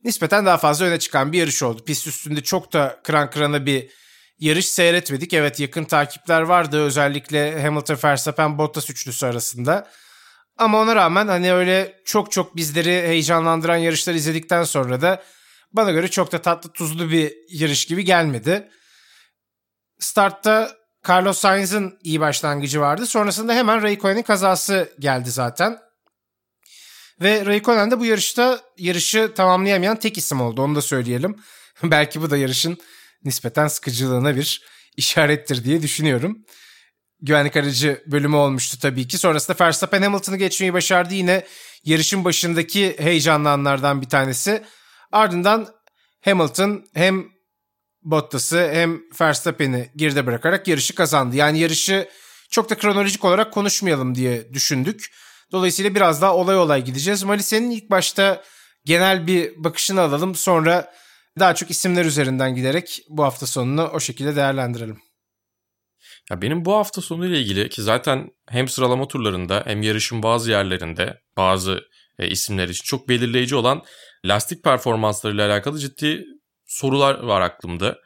[0.04, 1.84] nispeten daha fazla öne çıkan bir yarış oldu.
[1.84, 3.90] Pist üstünde çok da kıran kırana bir
[4.38, 5.32] yarış seyretmedik.
[5.32, 9.88] Evet yakın takipler vardı özellikle Hamilton, Verstappen, Bottas üçlüsü arasında.
[10.56, 15.22] Ama ona rağmen hani öyle çok çok bizleri heyecanlandıran yarışlar izledikten sonra da
[15.72, 18.70] bana göre çok da tatlı tuzlu bir yarış gibi gelmedi.
[20.00, 20.76] Startta
[21.08, 23.06] Carlos Sainz'ın iyi başlangıcı vardı.
[23.06, 25.78] Sonrasında hemen Raikkonen'in kazası geldi zaten.
[27.20, 30.62] Ve Raikkonen de bu yarışta yarışı tamamlayamayan tek isim oldu.
[30.62, 31.36] Onu da söyleyelim.
[31.82, 32.78] Belki bu da yarışın
[33.24, 34.62] nispeten sıkıcılığına bir
[34.96, 36.44] işarettir diye düşünüyorum.
[37.22, 39.18] Güvenlik aracı bölümü olmuştu tabii ki.
[39.18, 41.14] Sonrasında Verstappen Hamilton'ı geçmeyi başardı.
[41.14, 41.46] Yine
[41.84, 44.64] yarışın başındaki heyecanlı anlardan bir tanesi.
[45.12, 45.68] Ardından
[46.24, 47.24] Hamilton hem
[48.02, 51.36] Bottas'ı hem Verstappen'i geride bırakarak yarışı kazandı.
[51.36, 52.08] Yani yarışı
[52.50, 55.06] çok da kronolojik olarak konuşmayalım diye düşündük.
[55.52, 57.22] Dolayısıyla biraz daha olay olay gideceğiz.
[57.22, 58.42] Mali senin ilk başta
[58.84, 60.34] genel bir bakışını alalım.
[60.34, 60.92] Sonra
[61.38, 64.98] daha çok isimler üzerinden giderek bu hafta sonunu o şekilde değerlendirelim.
[66.30, 70.50] Ya benim bu hafta sonu ile ilgili ki zaten hem sıralama turlarında hem yarışın bazı
[70.50, 71.80] yerlerinde bazı
[72.18, 73.82] e, isimler için çok belirleyici olan
[74.24, 76.24] lastik performanslarıyla alakalı ciddi
[76.70, 77.98] sorular var aklımda.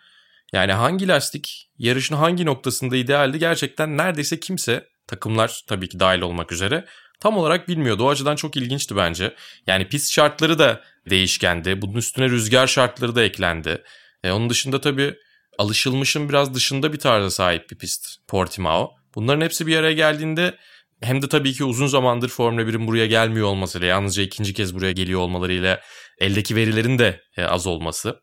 [0.52, 6.52] Yani hangi lastik yarışın hangi noktasında idealdi gerçekten neredeyse kimse takımlar tabii ki dahil olmak
[6.52, 6.84] üzere
[7.20, 8.04] tam olarak bilmiyordu.
[8.04, 9.34] O açıdan çok ilginçti bence.
[9.66, 11.82] Yani pist şartları da değişkendi.
[11.82, 13.82] Bunun üstüne rüzgar şartları da eklendi.
[14.24, 15.14] E, onun dışında tabii
[15.58, 18.90] alışılmışın biraz dışında bir tarza sahip bir pist Portimao.
[19.14, 20.58] Bunların hepsi bir araya geldiğinde
[21.02, 24.92] hem de tabii ki uzun zamandır Formula 1'in buraya gelmiyor olmasıyla yalnızca ikinci kez buraya
[24.92, 25.80] geliyor olmalarıyla
[26.18, 28.20] eldeki verilerin de e, az olması.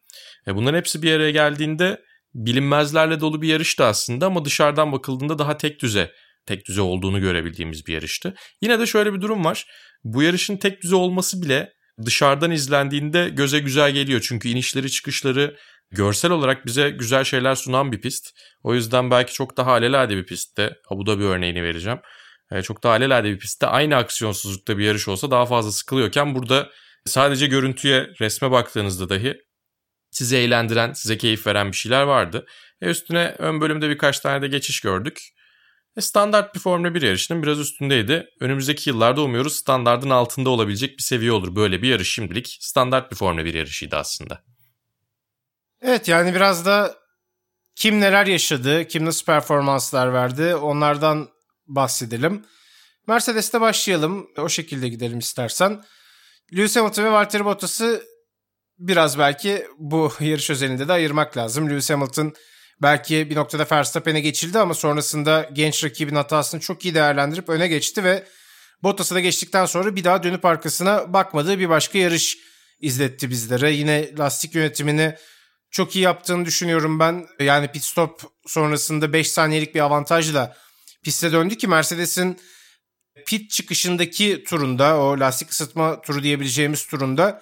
[0.48, 2.02] E, bunların hepsi bir araya geldiğinde
[2.34, 6.12] bilinmezlerle dolu bir yarıştı aslında ama dışarıdan bakıldığında daha tek düze
[6.46, 8.34] tek düze olduğunu görebildiğimiz bir yarıştı.
[8.62, 9.66] Yine de şöyle bir durum var.
[10.04, 11.74] Bu yarışın tek düze olması bile
[12.06, 14.22] dışarıdan izlendiğinde göze güzel geliyor.
[14.28, 15.58] Çünkü inişleri çıkışları
[15.92, 18.30] görsel olarak bize güzel şeyler sunan bir pist.
[18.64, 20.74] O yüzden belki çok daha alelade bir pistte.
[20.90, 22.00] Abu Dhabi örneğini vereceğim.
[22.52, 26.70] E, çok daha alelade bir pistte aynı aksiyonsuzlukta bir yarış olsa daha fazla sıkılıyorken burada
[27.06, 29.38] sadece görüntüye, resme baktığınızda dahi
[30.12, 32.46] sizi eğlendiren, size keyif veren bir şeyler vardı.
[32.82, 35.22] E üstüne ön bölümde birkaç tane de geçiş gördük.
[35.98, 38.28] E standart bir Formula 1 yarışının biraz üstündeydi.
[38.40, 41.56] Önümüzdeki yıllarda umuyoruz standardın altında olabilecek bir seviye olur.
[41.56, 44.44] Böyle bir yarış şimdilik standart bir Formula 1 yarışıydı aslında.
[45.82, 46.96] Evet yani biraz da
[47.76, 51.30] kim neler yaşadı, kim nasıl performanslar verdi onlardan
[51.68, 52.46] bahsedelim.
[53.08, 54.28] Mercedes'te başlayalım.
[54.38, 55.84] O şekilde gidelim istersen.
[56.54, 58.04] Lewis Hamilton ve Valtteri Bottas'ı
[58.82, 61.70] biraz belki bu yarış özelinde de ayırmak lazım.
[61.70, 62.34] Lewis Hamilton
[62.82, 68.04] belki bir noktada Verstappen'e geçildi ama sonrasında genç rakibin hatasını çok iyi değerlendirip öne geçti
[68.04, 68.24] ve
[68.84, 72.38] Bottas'a da geçtikten sonra bir daha dönüp arkasına bakmadığı bir başka yarış
[72.80, 73.72] izletti bizlere.
[73.72, 75.16] Yine lastik yönetimini
[75.72, 77.28] çok iyi yaptığını düşünüyorum ben.
[77.40, 80.58] Yani pit stop sonrasında 5 saniyelik bir avantajla
[81.04, 82.40] piste döndü ki Mercedes'in
[83.28, 87.42] pit çıkışındaki turunda o lastik ısıtma turu diyebileceğimiz turunda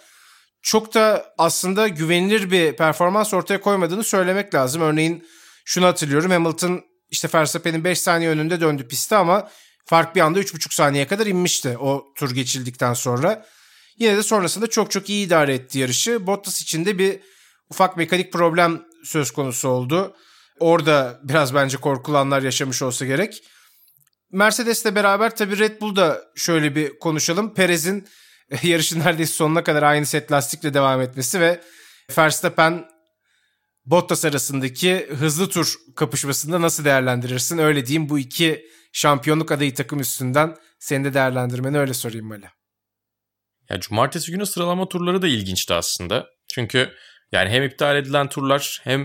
[0.61, 4.81] çok da aslında güvenilir bir performans ortaya koymadığını söylemek lazım.
[4.81, 5.27] Örneğin
[5.65, 9.49] şunu hatırlıyorum Hamilton işte Verstappen'in 5 saniye önünde döndü piste ama
[9.85, 13.45] fark bir anda 3,5 saniye kadar inmişti o tur geçildikten sonra.
[13.97, 16.27] Yine de sonrasında çok çok iyi idare etti yarışı.
[16.27, 17.19] Bottas için de bir
[17.69, 20.15] ufak mekanik problem söz konusu oldu.
[20.59, 23.43] Orada biraz bence korkulanlar yaşamış olsa gerek.
[24.31, 27.53] Mercedes'le beraber tabii Red Bull'da şöyle bir konuşalım.
[27.53, 28.07] Perez'in
[28.63, 31.61] yarışın neredeyse sonuna kadar aynı set lastikle devam etmesi ve
[32.17, 32.89] Verstappen
[33.85, 37.57] Bottas arasındaki hızlı tur kapışmasında nasıl değerlendirirsin?
[37.57, 42.49] Öyle diyeyim bu iki şampiyonluk adayı takım üstünden senin de değerlendirmeni öyle sorayım Mali.
[43.69, 46.27] Ya cumartesi günü sıralama turları da ilginçti aslında.
[46.47, 46.93] Çünkü
[47.31, 49.01] yani hem iptal edilen turlar hem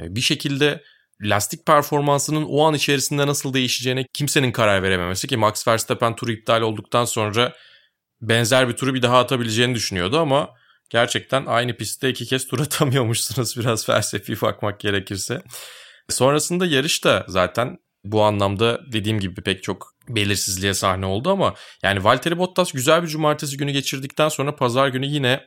[0.00, 0.82] e, bir şekilde
[1.20, 6.60] lastik performansının o an içerisinde nasıl değişeceğine kimsenin karar verememesi ki Max Verstappen turu iptal
[6.60, 7.52] olduktan sonra
[8.22, 10.50] benzer bir turu bir daha atabileceğini düşünüyordu ama
[10.90, 15.42] gerçekten aynı pistte iki kez tur atamıyormuşsunuz biraz felsefi bakmak gerekirse.
[16.08, 22.04] Sonrasında yarış da zaten bu anlamda dediğim gibi pek çok belirsizliğe sahne oldu ama yani
[22.04, 25.44] Valtteri Bottas güzel bir cumartesi günü geçirdikten sonra pazar günü yine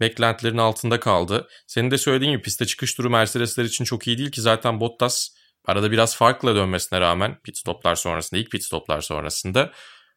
[0.00, 1.48] beklentilerin altında kaldı.
[1.66, 5.28] Senin de söylediğin gibi piste çıkış turu Mercedesler için çok iyi değil ki zaten Bottas
[5.64, 9.72] arada biraz farkla dönmesine rağmen pit stoplar sonrasında ilk pit stoplar sonrasında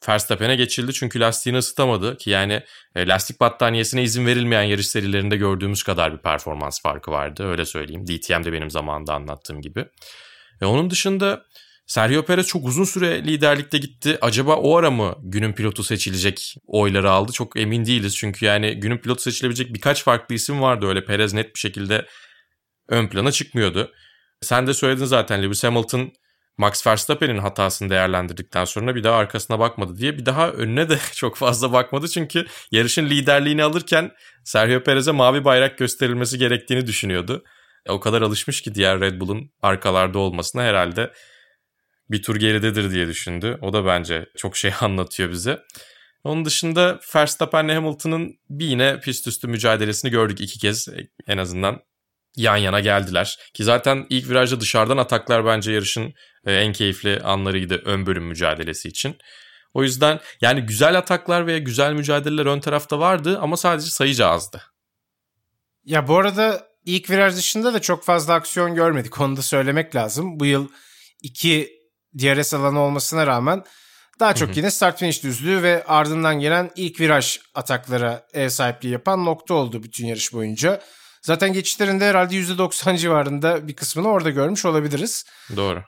[0.10, 2.64] Verstappen'e geçildi çünkü lastiğini ısıtamadı ki yani
[2.96, 8.08] e, lastik battaniyesine izin verilmeyen yarış serilerinde gördüğümüz kadar bir performans farkı vardı öyle söyleyeyim.
[8.08, 9.86] DTM'de benim zamanında anlattığım gibi.
[10.62, 11.46] E, onun dışında
[11.88, 14.18] Sergio Perez çok uzun süre liderlikte gitti.
[14.22, 17.32] Acaba o ara mı günün pilotu seçilecek oyları aldı?
[17.32, 18.16] Çok emin değiliz.
[18.16, 20.88] Çünkü yani günün pilotu seçilebilecek birkaç farklı isim vardı.
[20.88, 22.06] Öyle Perez net bir şekilde
[22.88, 23.92] ön plana çıkmıyordu.
[24.42, 26.14] Sen de söyledin zaten Lewis Hamilton
[26.58, 31.38] Max Verstappen'in hatasını değerlendirdikten sonra bir daha arkasına bakmadı diye bir daha önüne de çok
[31.38, 32.08] fazla bakmadı.
[32.08, 34.12] Çünkü yarışın liderliğini alırken
[34.44, 37.44] Sergio Perez'e mavi bayrak gösterilmesi gerektiğini düşünüyordu.
[37.90, 41.12] O kadar alışmış ki diğer Red Bull'un arkalarda olmasına herhalde
[42.12, 43.58] bir tur geridedir diye düşündü.
[43.62, 45.64] O da bence çok şey anlatıyor bize.
[46.24, 50.88] Onun dışında Verstappen'le Hamilton'ın bir yine pist üstü mücadelesini gördük iki kez
[51.28, 51.82] en azından
[52.36, 53.38] yan yana geldiler.
[53.54, 56.13] Ki zaten ilk virajda dışarıdan ataklar bence yarışın
[56.46, 59.17] e, en keyifli anlarıydı ön bölüm mücadelesi için.
[59.74, 64.62] O yüzden yani güzel ataklar veya güzel mücadeleler ön tarafta vardı ama sadece sayıca azdı.
[65.86, 69.22] Ya bu arada ilk viraj dışında da çok fazla aksiyon görmedik.
[69.22, 70.39] Onu da söylemek lazım.
[70.39, 70.67] Bu yıl
[71.22, 71.70] iki
[72.20, 73.63] DRS alanı olmasına rağmen
[74.20, 79.26] daha çok yine start finish düzlüğü ve ardından gelen ilk viraj ataklara ev sahipliği yapan
[79.26, 80.82] nokta oldu bütün yarış boyunca.
[81.22, 85.26] Zaten geçişlerinde herhalde %90 civarında bir kısmını orada görmüş olabiliriz.
[85.56, 85.84] Doğru.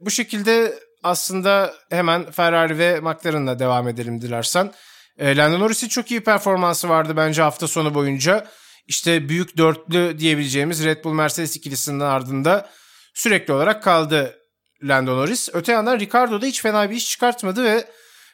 [0.00, 4.72] Bu şekilde aslında hemen Ferrari ve McLaren'la devam edelim dilersen.
[5.18, 8.46] E, Lando Norris'in çok iyi performansı vardı bence hafta sonu boyunca.
[8.86, 12.70] İşte büyük dörtlü diyebileceğimiz Red Bull Mercedes ikilisinin ardında
[13.14, 14.38] sürekli olarak kaldı
[14.82, 15.48] Lando Norris.
[15.52, 17.84] Öte yandan Ricardo da hiç fena bir iş çıkartmadı ve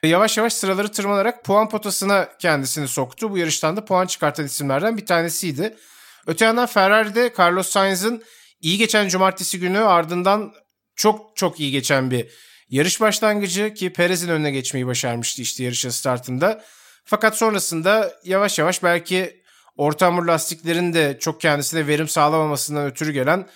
[0.04, 3.30] yavaş yavaş sıraları tırmanarak puan potasına kendisini soktu.
[3.30, 5.76] Bu yarıştan da puan çıkartan isimlerden bir tanesiydi.
[6.26, 8.22] Öte yandan Ferrari'de Carlos Sainz'ın
[8.60, 10.52] iyi geçen cumartesi günü ardından
[10.96, 12.30] çok çok iyi geçen bir
[12.68, 16.64] yarış başlangıcı ki Perez'in önüne geçmeyi başarmıştı işte yarışın startında.
[17.04, 19.42] Fakat sonrasında yavaş yavaş belki
[19.76, 23.48] orta hamur lastiklerin de çok kendisine verim sağlamamasından ötürü gelen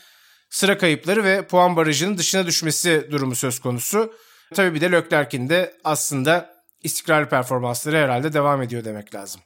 [0.51, 4.13] sıra kayıpları ve puan barajının dışına düşmesi durumu söz konusu.
[4.55, 9.41] Tabii bir de Leclerc'in de aslında istikrarlı performansları herhalde devam ediyor demek lazım.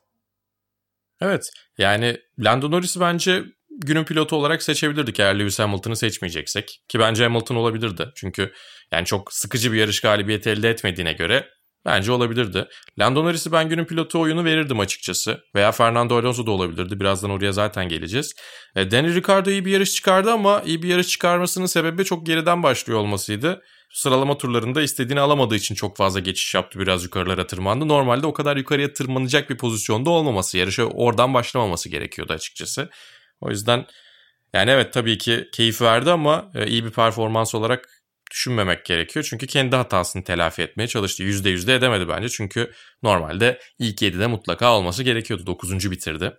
[1.21, 6.83] Evet yani Lando Norris'i bence günün pilotu olarak seçebilirdik eğer Lewis Hamilton'ı seçmeyeceksek.
[6.89, 8.07] Ki bence Hamilton olabilirdi.
[8.17, 8.53] Çünkü
[8.93, 11.49] yani çok sıkıcı bir yarış galibiyeti elde etmediğine göre
[11.85, 12.69] bence olabilirdi.
[12.99, 15.41] Lando Norris'i ben günün pilotu oyunu verirdim açıkçası.
[15.55, 17.01] Veya Fernando Alonso da olabilirdi.
[17.01, 18.35] Birazdan oraya zaten geleceğiz.
[18.77, 22.63] E, Danny Ricciardo iyi bir yarış çıkardı ama iyi bir yarış çıkarmasının sebebi çok geriden
[22.63, 23.63] başlıyor olmasıydı.
[23.93, 26.79] Sıralama turlarında istediğini alamadığı için çok fazla geçiş yaptı.
[26.79, 27.89] Biraz yukarılara tırmandı.
[27.89, 30.59] Normalde o kadar yukarıya tırmanacak bir pozisyonda olmaması.
[30.59, 32.91] Yarışa oradan başlamaması gerekiyordu açıkçası.
[33.41, 33.87] O yüzden
[34.55, 38.00] yani evet tabii ki keyif verdi ama e, iyi bir performans olarak
[38.31, 39.27] düşünmemek gerekiyor.
[39.31, 41.23] Çünkü kendi hatasını telafi etmeye çalıştı.
[41.23, 42.29] %100 de edemedi bence.
[42.29, 45.47] Çünkü normalde ilk 7'de mutlaka olması gerekiyordu.
[45.47, 45.91] 9.
[45.91, 46.33] bitirdi.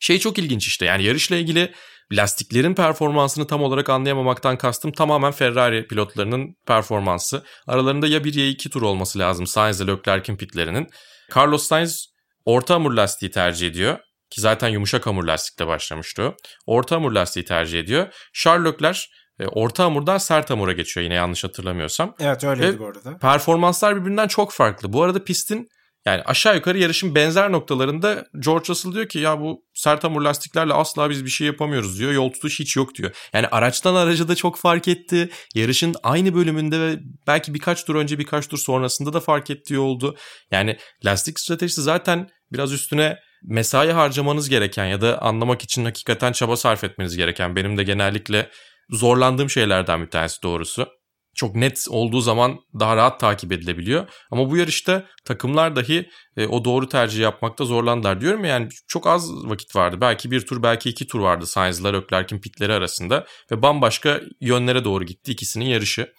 [0.00, 1.72] Şey çok ilginç işte yani yarışla ilgili
[2.12, 7.44] lastiklerin performansını tam olarak anlayamamaktan kastım tamamen Ferrari pilotlarının performansı.
[7.66, 10.88] Aralarında ya bir ya iki tur olması lazım Sainz ile Leclerc'in pitlerinin.
[11.36, 12.06] Carlos Sainz
[12.44, 13.98] orta hamur lastiği tercih ediyor.
[14.30, 16.34] Ki zaten yumuşak hamur lastikte başlamıştı.
[16.66, 18.14] Orta hamur lastiği tercih ediyor.
[18.32, 19.00] Charles Leclerc
[19.46, 22.14] orta hamurdan sert hamura geçiyor yine yanlış hatırlamıyorsam.
[22.20, 23.18] Evet öyleydi Ve bu arada.
[23.18, 24.92] Performanslar birbirinden çok farklı.
[24.92, 25.68] Bu arada pistin
[26.06, 30.72] yani aşağı yukarı yarışın benzer noktalarında George Russell diyor ki ya bu sert hamur lastiklerle
[30.72, 32.12] asla biz bir şey yapamıyoruz diyor.
[32.12, 33.10] Yol tutuş hiç yok diyor.
[33.32, 35.30] Yani araçtan araca da çok fark etti.
[35.54, 40.16] Yarışın aynı bölümünde ve belki birkaç tur önce birkaç tur sonrasında da fark ettiği oldu.
[40.50, 46.56] Yani lastik stratejisi zaten biraz üstüne mesai harcamanız gereken ya da anlamak için hakikaten çaba
[46.56, 48.50] sarf etmeniz gereken benim de genellikle
[48.90, 50.88] zorlandığım şeylerden bir tanesi doğrusu.
[51.34, 54.08] Çok net olduğu zaman daha rahat takip edilebiliyor.
[54.30, 58.20] Ama bu yarışta takımlar dahi e, o doğru tercih yapmakta zorlandılar.
[58.20, 60.00] Diyorum ya yani çok az vakit vardı.
[60.00, 63.26] Belki bir tur belki iki tur vardı Sainz'la Leclerc'in pitleri arasında.
[63.50, 66.12] Ve bambaşka yönlere doğru gitti ikisinin yarışı.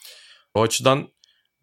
[0.54, 1.08] O açıdan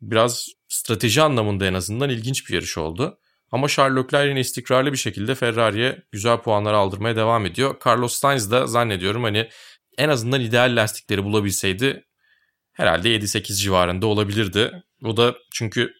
[0.00, 3.18] biraz strateji anlamında en azından ilginç bir yarış oldu.
[3.52, 7.76] Ama Charles Leclerc yine istikrarlı bir şekilde Ferrari'ye güzel puanlar aldırmaya devam ediyor.
[7.86, 9.48] Carlos Sainz da zannediyorum hani
[9.98, 12.04] en azından ideal lastikleri bulabilseydi
[12.72, 14.72] herhalde 7-8 civarında olabilirdi.
[15.04, 15.92] O da çünkü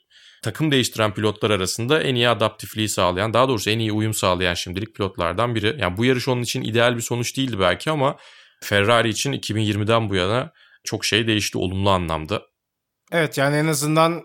[0.42, 4.94] takım değiştiren pilotlar arasında en iyi adaptifliği sağlayan, daha doğrusu en iyi uyum sağlayan şimdilik
[4.94, 5.76] pilotlardan biri.
[5.78, 8.16] Yani bu yarış onun için ideal bir sonuç değildi belki ama
[8.62, 10.52] Ferrari için 2020'den bu yana
[10.84, 12.42] çok şey değişti olumlu anlamda.
[13.12, 14.22] Evet yani en azından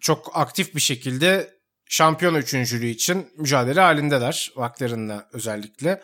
[0.00, 1.50] çok aktif bir şekilde
[1.88, 4.50] şampiyon üçüncülüğü için mücadele halindeler.
[4.56, 6.02] McLaren'la özellikle.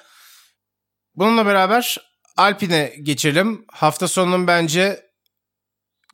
[1.14, 1.96] Bununla beraber
[2.37, 3.64] Alpine geçelim.
[3.73, 5.07] Hafta sonunun bence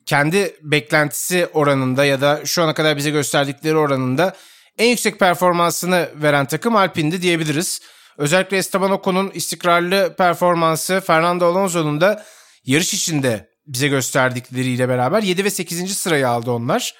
[0.05, 4.35] kendi beklentisi oranında ya da şu ana kadar bize gösterdikleri oranında
[4.77, 7.81] en yüksek performansını veren takım Alpine'di diyebiliriz.
[8.17, 12.25] Özellikle Esteban Ocon'un istikrarlı performansı Fernando Alonso'nun da
[12.65, 15.97] yarış içinde bize gösterdikleriyle beraber 7 ve 8.
[15.97, 16.95] sırayı aldı onlar.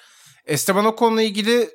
[0.46, 1.70] Esteban Ocon'la ilgili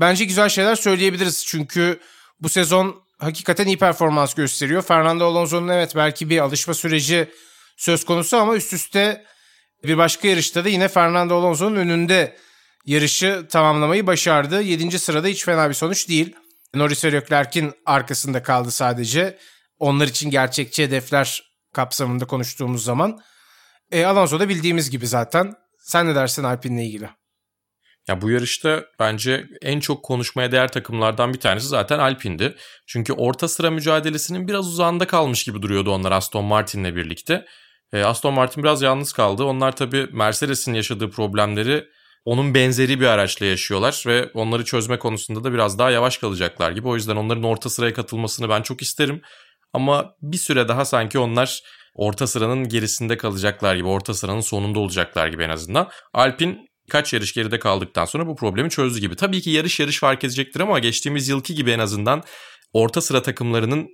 [0.00, 1.46] bence güzel şeyler söyleyebiliriz.
[1.46, 2.00] Çünkü
[2.40, 4.82] bu sezon hakikaten iyi performans gösteriyor.
[4.82, 7.30] Fernando Alonso'nun evet belki bir alışma süreci
[7.76, 9.24] söz konusu ama üst üste
[9.84, 12.36] Bir başka yarışta da yine Fernando Alonso'nun önünde
[12.86, 14.62] yarışı tamamlamayı başardı.
[14.62, 14.98] 7.
[14.98, 16.36] sırada hiç fena bir sonuç değil.
[16.74, 19.38] Norris ve Leclerc'in arkasında kaldı sadece.
[19.78, 23.20] Onlar için gerçekçi hedefler kapsamında konuştuğumuz zaman.
[23.90, 25.54] E, Alonso da bildiğimiz gibi zaten.
[25.78, 27.10] Sen ne dersin Alpine'le ilgili?
[28.08, 32.54] Ya bu yarışta bence en çok konuşmaya değer takımlardan bir tanesi zaten Alpine'di.
[32.86, 37.44] Çünkü orta sıra mücadelesinin biraz uzağında kalmış gibi duruyordu onlar Aston Martin'le birlikte.
[37.92, 39.44] E, Aston Martin biraz yalnız kaldı.
[39.44, 41.84] Onlar tabii Mercedes'in yaşadığı problemleri
[42.24, 46.88] onun benzeri bir araçla yaşıyorlar ve onları çözme konusunda da biraz daha yavaş kalacaklar gibi.
[46.88, 49.22] O yüzden onların orta sıraya katılmasını ben çok isterim.
[49.72, 51.62] Ama bir süre daha sanki onlar
[51.94, 55.90] orta sıranın gerisinde kalacaklar gibi, orta sıranın sonunda olacaklar gibi en azından.
[56.14, 59.16] Alpin kaç yarış geride kaldıktan sonra bu problemi çözdü gibi.
[59.16, 62.22] Tabii ki yarış yarış fark edecektir ama geçtiğimiz yılki gibi en azından
[62.72, 63.88] orta sıra takımlarının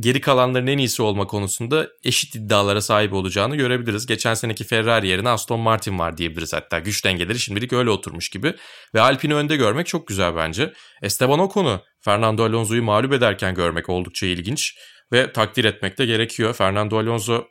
[0.00, 4.06] geri kalanların en iyisi olma konusunda eşit iddialara sahip olacağını görebiliriz.
[4.06, 6.78] Geçen seneki Ferrari yerine Aston Martin var diyebiliriz hatta.
[6.78, 8.54] Güç dengeleri şimdilik öyle oturmuş gibi.
[8.94, 10.72] Ve Alpine'i önde görmek çok güzel bence.
[11.02, 14.74] Esteban Ocon'u Fernando Alonso'yu mağlup ederken görmek oldukça ilginç.
[15.12, 16.54] Ve takdir etmek de gerekiyor.
[16.54, 17.44] Fernando Alonso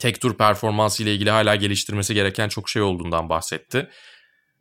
[0.00, 3.88] tek tur performansı ile ilgili hala geliştirmesi gereken çok şey olduğundan bahsetti.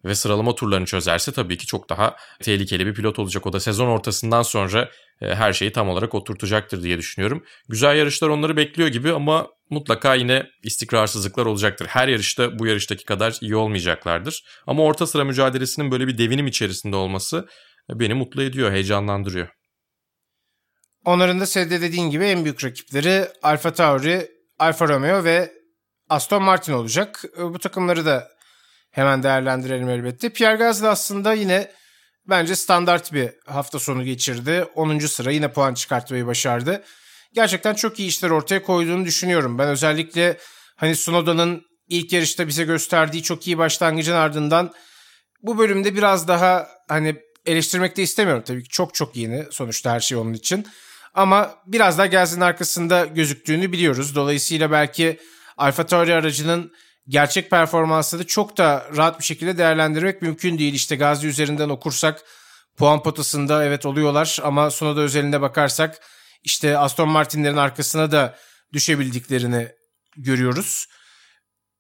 [0.06, 3.48] Ve sıralama turlarını çözerse tabii ki çok daha tehlikeli bir pilot olacak.
[3.48, 4.90] O da sezon ortasından sonra
[5.22, 7.44] e, her şeyi tam olarak oturtacaktır diye düşünüyorum.
[7.70, 11.88] Güzel yarışlar onları bekliyor gibi ama mutlaka yine istikrarsızlıklar olacaktır.
[11.88, 14.44] Her yarışta bu yarıştaki kadar iyi olmayacaklardır.
[14.68, 17.48] Ama orta sıra mücadelesinin böyle bir devinim içerisinde olması
[17.90, 19.48] beni mutlu ediyor, heyecanlandırıyor.
[21.06, 25.54] Onların da senin dediğin gibi en büyük rakipleri Alfa Tauri, Alfa Romeo ve
[26.10, 27.24] Aston Martin olacak.
[27.38, 28.32] E, bu takımları da
[28.92, 30.30] hemen değerlendirelim elbette.
[30.30, 31.72] Pierre Gasly aslında yine
[32.30, 34.66] bence standart bir hafta sonu geçirdi.
[34.76, 35.00] 10.
[35.00, 36.84] sıra yine puan çıkartmayı başardı.
[37.34, 39.58] Gerçekten çok iyi işler ortaya koyduğunu düşünüyorum.
[39.58, 40.38] Ben özellikle
[40.76, 44.74] hani Sunoda'nın ilk yarışta bize gösterdiği çok iyi başlangıcın ardından
[45.42, 50.00] bu bölümde biraz daha hani eleştirmek de istemiyorum tabii ki çok çok yeni sonuçta her
[50.00, 50.68] şey onun için.
[51.20, 54.16] Ama biraz daha Gasly'nin arkasında gözüktüğünü biliyoruz.
[54.16, 55.20] Dolayısıyla belki
[55.58, 56.74] Alfa Tauri aracının
[57.08, 60.74] gerçek performansını çok da rahat bir şekilde değerlendirmek mümkün değil.
[60.74, 62.22] İşte Gazi üzerinden okursak
[62.78, 66.02] puan potasında evet oluyorlar ama Sonoda özelinde bakarsak
[66.44, 68.36] işte Aston Martin'lerin arkasına da
[68.74, 69.68] düşebildiklerini
[70.18, 70.86] görüyoruz.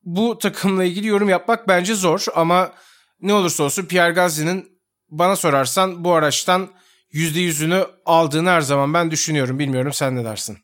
[0.03, 2.73] Bu takımla ilgili yorum yapmak bence zor ama
[3.21, 6.69] ne olursa olsun Pierre Gasly'nin bana sorarsan bu araçtan
[7.13, 9.59] %100'ünü aldığını her zaman ben düşünüyorum.
[9.59, 10.57] Bilmiyorum sen ne dersin?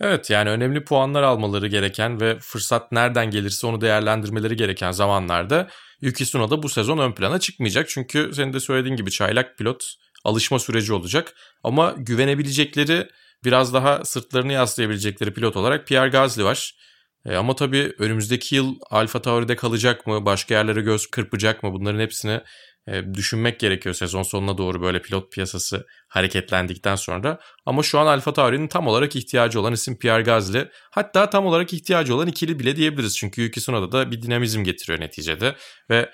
[0.00, 5.68] Evet yani önemli puanlar almaları gereken ve fırsat nereden gelirse onu değerlendirmeleri gereken zamanlarda
[6.00, 7.88] Yuki Tsunoda bu sezon ön plana çıkmayacak.
[7.88, 9.84] Çünkü senin de söylediğin gibi çaylak pilot
[10.24, 11.34] alışma süreci olacak.
[11.62, 13.08] Ama güvenebilecekleri
[13.44, 16.74] biraz daha sırtlarını yaslayabilecekleri pilot olarak Pierre Gasly var.
[17.26, 22.00] E, ama tabii önümüzdeki yıl Alfa Tauri'de kalacak mı, başka yerlere göz kırpacak mı bunların
[22.00, 22.40] hepsini
[23.14, 27.38] düşünmek gerekiyor sezon sonuna doğru böyle pilot piyasası hareketlendikten sonra.
[27.66, 30.68] Ama şu an Alfa Tauri'nin tam olarak ihtiyacı olan isim Pierre Gasly.
[30.90, 33.16] Hatta tam olarak ihtiyacı olan ikili bile diyebiliriz.
[33.16, 35.56] Çünkü Yuki Tsunoda da bir dinamizm getiriyor neticede.
[35.90, 36.10] Ve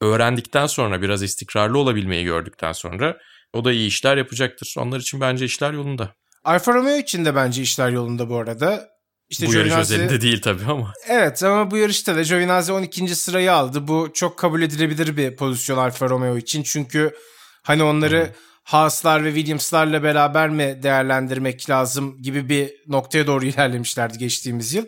[0.00, 3.18] öğrendikten sonra biraz istikrarlı olabilmeyi gördükten sonra
[3.52, 4.74] o da iyi işler yapacaktır.
[4.78, 6.14] Onlar için bence işler yolunda.
[6.44, 8.95] Alfa Romeo için de bence işler yolunda bu arada.
[9.28, 9.74] İşte bu Giovinazzi...
[9.74, 10.92] yarış özelinde değil tabii ama.
[11.08, 13.16] Evet ama bu yarışta da Giovinazzi 12.
[13.16, 13.88] sırayı aldı.
[13.88, 16.62] Bu çok kabul edilebilir bir pozisyon Alfa Romeo için.
[16.62, 17.14] Çünkü
[17.62, 18.32] hani onları hmm.
[18.64, 24.86] Haas'lar ve Williams'larla beraber mi değerlendirmek lazım gibi bir noktaya doğru ilerlemişlerdi geçtiğimiz yıl.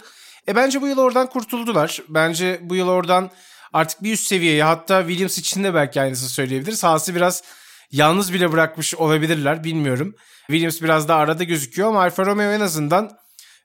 [0.49, 2.03] E bence bu yıl oradan kurtuldular.
[2.09, 3.31] Bence bu yıl oradan
[3.73, 6.85] artık bir üst seviyeye hatta Williams için de belki aynısını söyleyebiliriz.
[6.85, 7.43] Haas'ı biraz
[7.91, 10.15] yalnız bile bırakmış olabilirler bilmiyorum.
[10.47, 13.19] Williams biraz daha arada gözüküyor ama Alfa Romeo en azından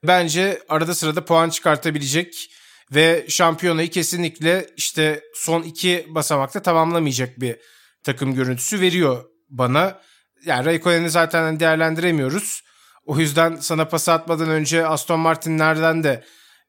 [0.04, 2.50] bence arada sırada puan çıkartabilecek
[2.92, 7.58] ve şampiyonayı kesinlikle işte son iki basamakta tamamlamayacak bir
[8.04, 10.00] takım görüntüsü veriyor bana.
[10.46, 12.64] Yani Raikkonen'i zaten değerlendiremiyoruz.
[13.06, 16.24] O yüzden sana pas atmadan önce Aston Martin'lerden de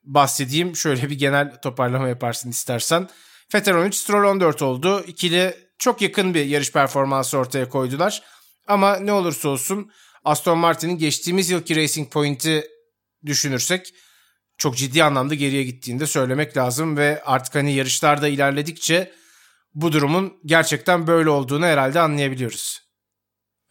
[0.05, 0.77] bahsedeyim.
[0.77, 3.09] Şöyle bir genel toparlama yaparsın istersen.
[3.55, 5.05] Vettel 13, Stroll 14 oldu.
[5.07, 8.23] İkili çok yakın bir yarış performansı ortaya koydular.
[8.67, 9.91] Ama ne olursa olsun
[10.25, 12.65] Aston Martin'in geçtiğimiz yılki Racing Point'i
[13.27, 13.95] düşünürsek
[14.59, 19.13] çok ciddi anlamda geriye gittiğini de söylemek lazım ve artık hani yarışlarda ilerledikçe
[19.75, 22.84] bu durumun gerçekten böyle olduğunu herhalde anlayabiliyoruz.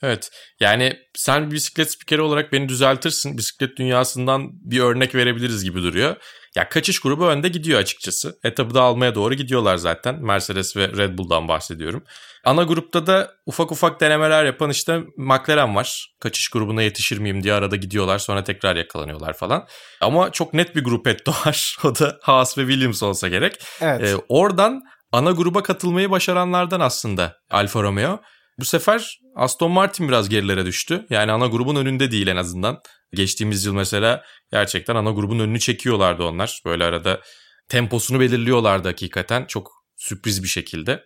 [0.04, 0.30] Evet
[0.60, 3.38] yani sen bisiklet spikeri olarak beni düzeltirsin.
[3.38, 6.16] Bisiklet dünyasından bir örnek verebiliriz gibi duruyor.
[6.56, 8.40] Ya kaçış grubu önde gidiyor açıkçası.
[8.44, 10.26] Etabı da almaya doğru gidiyorlar zaten.
[10.26, 12.04] Mercedes ve Red Bull'dan bahsediyorum.
[12.46, 16.16] Ana grupta da ufak ufak denemeler yapan işte McLaren var.
[16.20, 19.68] Kaçış grubuna yetişir miyim diye arada gidiyorlar sonra tekrar yakalanıyorlar falan.
[20.02, 21.78] Ama çok net bir grup etto var.
[21.84, 23.56] O da Haas ve Williams olsa gerek.
[23.82, 24.02] Evet.
[24.02, 24.82] Ee, oradan
[25.12, 28.20] ana gruba katılmayı başaranlardan aslında Alfa Romeo.
[28.60, 31.06] Bu sefer Aston Martin biraz gerilere düştü.
[31.10, 32.82] Yani ana grubun önünde değil en azından.
[33.14, 36.62] Geçtiğimiz yıl mesela gerçekten ana grubun önünü çekiyorlardı onlar.
[36.66, 37.22] Böyle arada
[37.70, 39.46] temposunu belirliyorlardı hakikaten.
[39.46, 41.04] Çok sürpriz bir şekilde.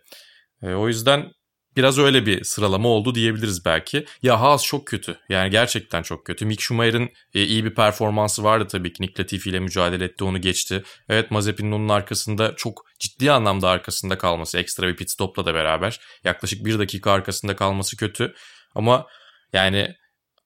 [0.63, 1.31] E, o yüzden
[1.77, 4.05] biraz öyle bir sıralama oldu diyebiliriz belki.
[4.23, 5.17] Ya Haas çok kötü.
[5.29, 6.45] Yani gerçekten çok kötü.
[6.45, 9.03] Mick Schumacher'ın e, iyi bir performansı vardı tabii ki.
[9.03, 10.83] Nick Latifi ile mücadele etti onu geçti.
[11.09, 14.57] Evet Mazepin'in onun arkasında çok ciddi anlamda arkasında kalması.
[14.57, 15.99] Ekstra bir pit stopla da beraber.
[16.23, 18.33] Yaklaşık bir dakika arkasında kalması kötü.
[18.75, 19.07] Ama
[19.53, 19.95] yani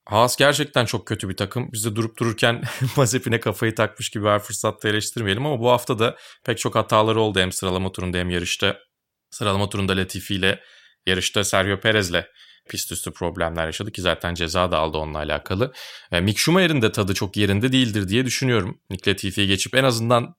[0.04, 1.68] Haas gerçekten çok kötü bir takım.
[1.72, 2.62] Biz de durup dururken
[2.96, 7.40] Mazepin'e kafayı takmış gibi her fırsatta eleştirmeyelim ama bu hafta da pek çok hataları oldu
[7.40, 8.78] hem sıralama turunda hem yarışta.
[9.30, 10.60] Sıralama turunda Latifi ile
[11.06, 12.24] yarışta Sergio Perez'le
[12.68, 15.72] pist üstü problemler yaşadı ki zaten ceza da aldı onunla alakalı.
[16.12, 18.80] E, Mick Schumacher'in de tadı çok yerinde değildir diye düşünüyorum.
[18.90, 20.34] Nick Latifi'yi geçip en azından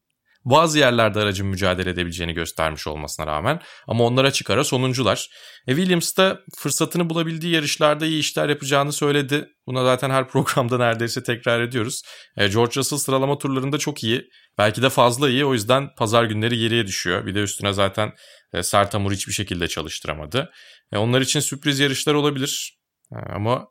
[0.45, 5.29] bazı yerlerde aracın mücadele edebileceğini göstermiş olmasına rağmen ama onlara çıkara sonuncular.
[5.67, 9.49] E Williams da fırsatını bulabildiği yarışlarda iyi işler yapacağını söyledi.
[9.67, 12.01] Buna zaten her programda neredeyse tekrar ediyoruz.
[12.37, 14.29] E George Russell sıralama turlarında çok iyi.
[14.57, 17.25] Belki de fazla iyi o yüzden pazar günleri geriye düşüyor.
[17.25, 18.11] Bir de üstüne zaten
[18.53, 20.51] e, Sertamur hiçbir şekilde çalıştıramadı.
[20.91, 22.79] E, onlar için sürpriz yarışlar olabilir.
[23.11, 23.67] E, ama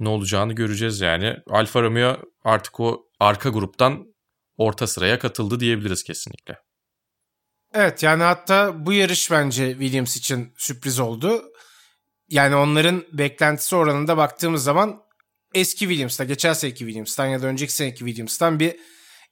[0.00, 1.36] ne olacağını göreceğiz yani.
[1.50, 4.15] Alfa Romeo artık o arka gruptan
[4.56, 6.58] orta sıraya katıldı diyebiliriz kesinlikle.
[7.74, 11.44] Evet yani hatta bu yarış bence Williams için sürpriz oldu.
[12.28, 15.02] Yani onların beklentisi oranında baktığımız zaman
[15.54, 18.76] eski Williams'ta, geçen seneki Williams'tan ya da önceki seneki Williams'tan bir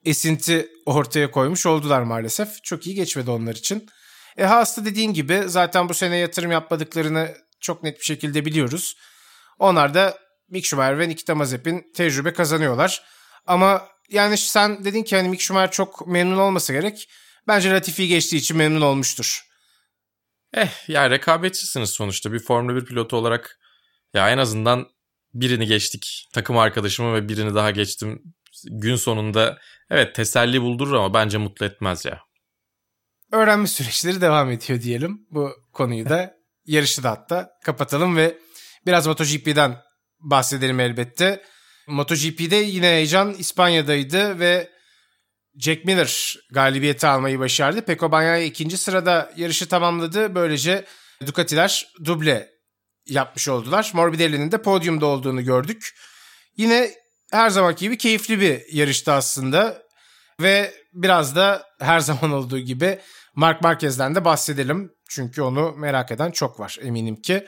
[0.04, 2.64] esinti ortaya koymuş oldular maalesef.
[2.64, 3.88] Çok iyi geçmedi onlar için.
[4.36, 8.96] E Haas'ta dediğin gibi zaten bu sene yatırım yapmadıklarını çok net bir şekilde biliyoruz.
[9.58, 10.18] Onlar da
[10.48, 13.04] Mick Schumacher ve Nikita Mazepin tecrübe kazanıyorlar.
[13.46, 17.08] Ama yani sen dedin ki hani Mick Schumacher çok memnun olmasa gerek.
[17.48, 19.44] Bence Latifi geçtiği için memnun olmuştur.
[20.54, 23.58] Eh ya rekabetçisiniz sonuçta bir Formula 1 pilotu olarak
[24.14, 24.86] ya en azından
[25.34, 26.28] birini geçtik.
[26.32, 28.22] Takım arkadaşımı ve birini daha geçtim.
[28.64, 29.58] Gün sonunda
[29.90, 32.20] evet teselli buldurur ama bence mutlu etmez ya.
[33.32, 35.26] Öğrenme süreçleri devam ediyor diyelim.
[35.30, 36.34] Bu konuyu da
[36.66, 38.38] yarışı da hatta kapatalım ve
[38.86, 39.82] biraz MotoGP'den
[40.20, 41.42] bahsedelim elbette.
[41.86, 44.70] MotoGP'de yine heyecan İspanya'daydı ve
[45.58, 47.82] Jack Miller galibiyeti almayı başardı.
[47.82, 50.34] Peko Bagnaia ikinci sırada yarışı tamamladı.
[50.34, 50.84] Böylece
[51.26, 52.50] Ducati'ler duble
[53.06, 53.90] yapmış oldular.
[53.94, 55.94] Morbidelli'nin de podyumda olduğunu gördük.
[56.56, 56.90] Yine
[57.30, 59.84] her zamanki gibi keyifli bir yarıştı aslında.
[60.40, 62.98] Ve biraz da her zaman olduğu gibi
[63.34, 64.92] Mark Marquez'den de bahsedelim.
[65.08, 67.46] Çünkü onu merak eden çok var eminim ki.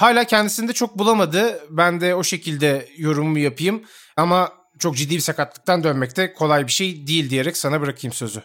[0.00, 1.60] Hala kendisinde çok bulamadı.
[1.70, 3.84] Ben de o şekilde yorumumu yapayım.
[4.16, 8.42] Ama çok ciddi bir sakatlıktan dönmekte kolay bir şey değil diyerek sana bırakayım sözü.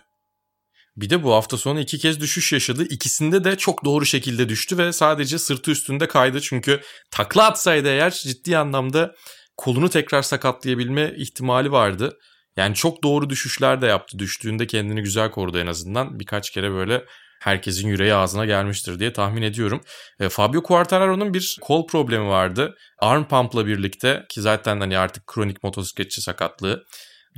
[0.97, 2.83] Bir de bu hafta sonu iki kez düşüş yaşadı.
[2.89, 6.41] İkisinde de çok doğru şekilde düştü ve sadece sırtı üstünde kaydı.
[6.41, 6.81] Çünkü
[7.11, 9.15] takla atsaydı eğer ciddi anlamda
[9.57, 12.17] kolunu tekrar sakatlayabilme ihtimali vardı.
[12.57, 14.19] Yani çok doğru düşüşler de yaptı.
[14.19, 16.19] Düştüğünde kendini güzel korudu en azından.
[16.19, 17.05] Birkaç kere böyle
[17.39, 19.81] herkesin yüreği ağzına gelmiştir diye tahmin ediyorum.
[20.19, 22.75] E, Fabio Quartararo'nun bir kol problemi vardı.
[22.99, 26.85] Arm pump'la birlikte ki zaten hani artık kronik motosikletçi sakatlığı.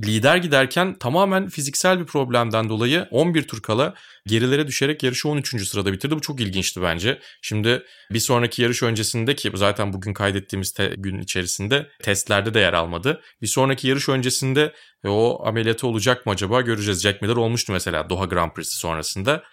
[0.06, 3.94] Lider giderken tamamen fiziksel bir problemden dolayı 11 tur kala
[4.26, 5.68] gerilere düşerek yarışı 13.
[5.68, 6.16] sırada bitirdi.
[6.16, 7.20] Bu çok ilginçti bence.
[7.42, 12.74] Şimdi bir sonraki yarış öncesinde ki zaten bugün kaydettiğimiz te- gün içerisinde testlerde de yer
[12.74, 13.22] almadı.
[13.42, 14.74] Bir sonraki yarış öncesinde
[15.04, 17.02] e, o ameliyatı olacak mı acaba göreceğiz.
[17.02, 19.44] Jack Miller olmuştu mesela Doha Grand Prix'si sonrasında.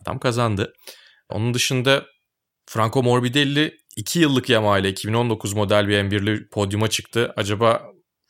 [0.00, 0.72] Adam kazandı.
[1.28, 2.06] Onun dışında
[2.66, 7.32] Franco Morbidelli 2 yıllık Yamaha ile 2019 model bir M1'li podyuma çıktı.
[7.36, 7.82] Acaba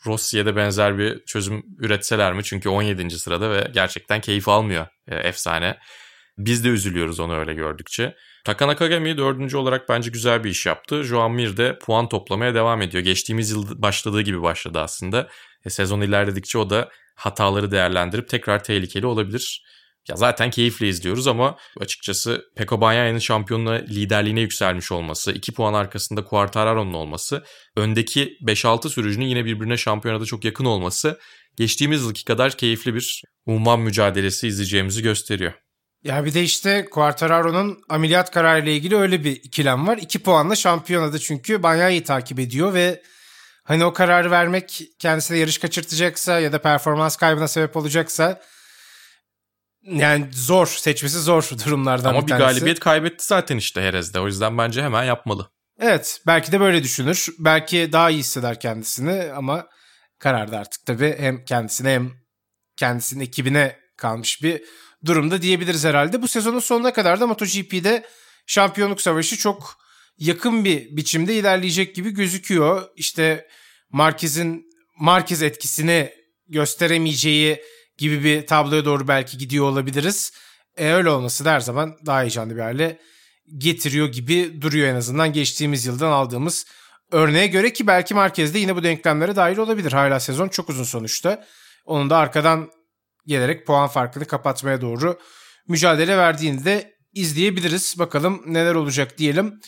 [0.06, 2.44] Rossi'ye de benzer bir çözüm üretseler mi?
[2.44, 3.18] Çünkü 17.
[3.18, 5.78] sırada ve gerçekten keyif almıyor e, efsane.
[6.38, 8.16] Biz de üzülüyoruz onu öyle gördükçe.
[8.44, 11.04] Taka Nakagami dördüncü olarak bence güzel bir iş yaptı.
[11.04, 13.04] Joan Mir de puan toplamaya devam ediyor.
[13.04, 15.28] Geçtiğimiz yıl başladığı gibi başladı aslında.
[15.64, 19.64] E, sezon ilerledikçe o da hataları değerlendirip tekrar tehlikeli olabilir.
[20.08, 26.24] Ya zaten keyifle izliyoruz ama açıkçası Peko Banyaya'nın şampiyonluğa liderliğine yükselmiş olması, 2 puan arkasında
[26.24, 27.44] Quartararo'nun olması,
[27.76, 31.18] öndeki 5-6 sürücünün yine birbirine şampiyonada çok yakın olması
[31.56, 35.52] geçtiğimiz yılki kadar keyifli bir umman mücadelesi izleyeceğimizi gösteriyor.
[36.04, 39.98] Ya bir de işte Quartararo'nun ameliyat kararıyla ilgili öyle bir ikilem var.
[39.98, 43.02] İki puanla şampiyonada çünkü Banyayı takip ediyor ve
[43.64, 48.42] hani o kararı vermek kendisine yarış kaçırtacaksa ya da performans kaybına sebep olacaksa
[49.82, 54.20] yani zor seçmesi zor durumlardan Ama bir, bir galibiyet kaybetti zaten işte Herez'de.
[54.20, 55.50] O yüzden bence hemen yapmalı.
[55.80, 57.28] Evet belki de böyle düşünür.
[57.38, 59.68] Belki daha iyi hisseder kendisini ama
[60.18, 62.12] kararda artık tabii hem kendisine hem
[62.76, 64.62] kendisinin ekibine kalmış bir
[65.04, 66.22] durumda diyebiliriz herhalde.
[66.22, 68.06] Bu sezonun sonuna kadar da MotoGP'de
[68.46, 69.78] şampiyonluk savaşı çok
[70.18, 72.82] yakın bir biçimde ilerleyecek gibi gözüküyor.
[72.96, 73.48] İşte
[73.90, 74.66] Marquez'in
[74.98, 76.12] Marquez etkisini
[76.48, 77.62] gösteremeyeceği
[78.02, 80.32] gibi bir tabloya doğru belki gidiyor olabiliriz.
[80.76, 82.98] E, öyle olması da her zaman daha heyecanlı bir hale
[83.58, 86.66] getiriyor gibi duruyor en azından geçtiğimiz yıldan aldığımız
[87.12, 89.92] örneğe göre ki belki Marquez de yine bu denklemlere dahil olabilir.
[89.92, 91.44] Hala sezon çok uzun sonuçta.
[91.84, 92.70] Onun da arkadan
[93.26, 95.18] gelerek puan farkını kapatmaya doğru
[95.68, 97.94] mücadele verdiğini de izleyebiliriz.
[97.98, 99.60] Bakalım neler olacak diyelim.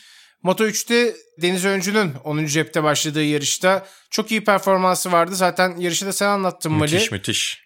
[0.43, 2.47] Moto 3'te Deniz Öncü'nün 10.
[2.47, 5.35] cepte başladığı yarışta çok iyi performansı vardı.
[5.35, 6.95] Zaten yarışı da sen anlattın Mali.
[6.95, 7.64] Müthiş müthiş.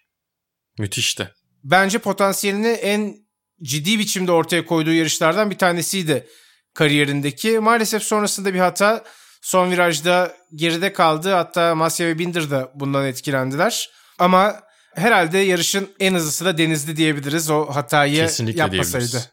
[0.79, 1.33] Müthişti.
[1.63, 3.15] Bence potansiyelini en
[3.63, 6.27] ciddi biçimde ortaya koyduğu yarışlardan bir tanesiydi
[6.73, 7.59] kariyerindeki.
[7.59, 9.03] Maalesef sonrasında bir hata
[9.41, 11.33] son virajda geride kaldı.
[11.33, 13.89] Hatta Masya ve Binder de bundan etkilendiler.
[14.19, 14.59] Ama
[14.95, 17.49] herhalde yarışın en hızlısı da Denizli diyebiliriz.
[17.49, 18.91] O hatayı Kesinlikle yapmasaydı.
[18.91, 19.29] diyebiliriz.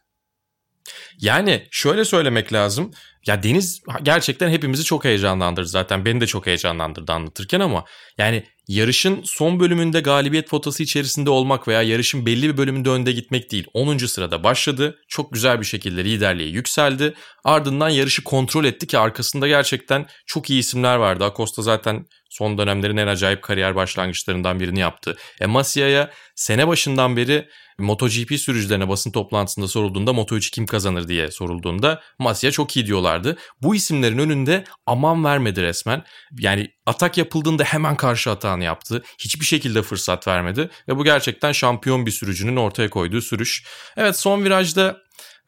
[1.21, 2.91] Yani şöyle söylemek lazım.
[3.27, 6.05] Ya Deniz gerçekten hepimizi çok heyecanlandırdı zaten.
[6.05, 7.85] Beni de çok heyecanlandırdı anlatırken ama
[8.19, 13.53] yani yarışın son bölümünde galibiyet potası içerisinde olmak veya yarışın belli bir bölümünde önde gitmek
[13.53, 13.67] değil.
[13.75, 13.99] 10.
[13.99, 14.99] sırada başladı.
[15.09, 17.15] Çok güzel bir şekilde liderliğe yükseldi.
[17.45, 21.25] Ardından yarışı kontrol etti ki arkasında gerçekten çok iyi isimler vardı.
[21.25, 25.17] Acosta zaten son dönemlerin en acayip kariyer başlangıçlarından birini yaptı.
[25.41, 27.49] E Masia'ya sene başından beri
[27.79, 33.37] MotoGP sürücülerine basın toplantısında sorulduğunda Moto3 kim kazanır diye sorulduğunda Masia çok iyi diyorlardı.
[33.63, 36.05] Bu isimlerin önünde aman vermedi resmen.
[36.39, 39.03] Yani atak yapıldığında hemen karşı atağını yaptı.
[39.19, 43.67] Hiçbir şekilde fırsat vermedi ve bu gerçekten şampiyon bir sürücünün ortaya koyduğu sürüş.
[43.97, 44.97] Evet son virajda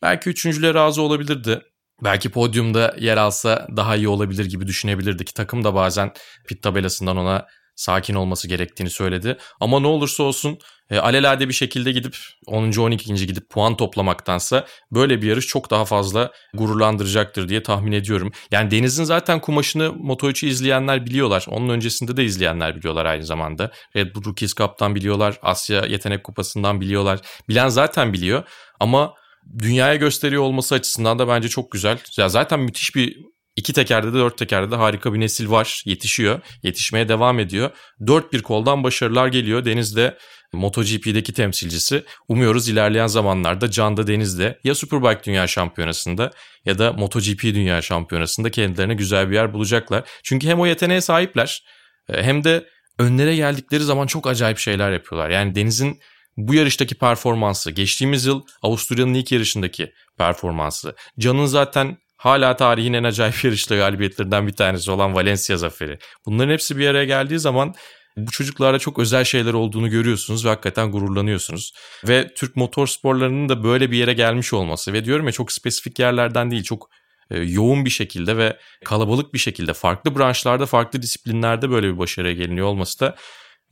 [0.02, 1.60] belki üçüncülüğe razı olabilirdi.
[2.04, 5.34] Belki podyumda yer alsa daha iyi olabilir gibi düşünebilirdik.
[5.34, 6.12] Takım da bazen
[6.48, 7.46] pit tabelasından ona
[7.78, 9.36] sakin olması gerektiğini söyledi.
[9.60, 10.58] Ama ne olursa olsun
[10.90, 12.16] e, alelade bir şekilde gidip
[12.46, 12.72] 10.
[12.72, 13.14] 12.
[13.26, 18.32] gidip puan toplamaktansa böyle bir yarış çok daha fazla gururlandıracaktır diye tahmin ediyorum.
[18.50, 21.46] Yani Deniz'in zaten kumaşını Moto3'ü izleyenler biliyorlar.
[21.48, 23.70] Onun öncesinde de izleyenler biliyorlar aynı zamanda.
[23.96, 25.38] Red Bull Rookies Cup'tan biliyorlar.
[25.42, 27.20] Asya Yetenek Kupası'ndan biliyorlar.
[27.48, 28.42] Bilen zaten biliyor
[28.80, 29.14] ama
[29.58, 31.98] dünyaya gösteriyor olması açısından da bence çok güzel.
[32.18, 33.16] Ya zaten müthiş bir
[33.58, 35.82] İki tekerde de dört tekerde de harika bir nesil var.
[35.84, 36.40] Yetişiyor.
[36.62, 37.70] Yetişmeye devam ediyor.
[38.06, 39.64] Dört bir koldan başarılar geliyor.
[39.64, 40.18] Deniz de
[40.52, 42.04] MotoGP'deki temsilcisi.
[42.28, 46.30] Umuyoruz ilerleyen zamanlarda Can'da Deniz'de ya Superbike Dünya Şampiyonası'nda
[46.64, 50.08] ya da MotoGP Dünya Şampiyonası'nda kendilerine güzel bir yer bulacaklar.
[50.24, 51.62] Çünkü hem o yeteneğe sahipler
[52.08, 52.66] e, hem de
[52.98, 55.30] önlere geldikleri zaman çok acayip şeyler yapıyorlar.
[55.30, 56.00] Yani Deniz'in
[56.36, 63.44] bu yarıştaki performansı, geçtiğimiz yıl Avusturya'nın ilk yarışındaki performansı, Can'ın zaten hala tarihin en acayip
[63.44, 65.98] yarışlı galibiyetlerinden bir tanesi olan Valencia zaferi.
[66.26, 67.74] Bunların hepsi bir araya geldiği zaman
[68.16, 71.72] bu çocuklarda çok özel şeyler olduğunu görüyorsunuz ve hakikaten gururlanıyorsunuz.
[72.08, 76.50] Ve Türk motorsporlarının da böyle bir yere gelmiş olması ve diyorum ya çok spesifik yerlerden
[76.50, 76.90] değil çok
[77.30, 82.34] e, yoğun bir şekilde ve kalabalık bir şekilde farklı branşlarda farklı disiplinlerde böyle bir başarıya
[82.34, 83.16] geliniyor olması da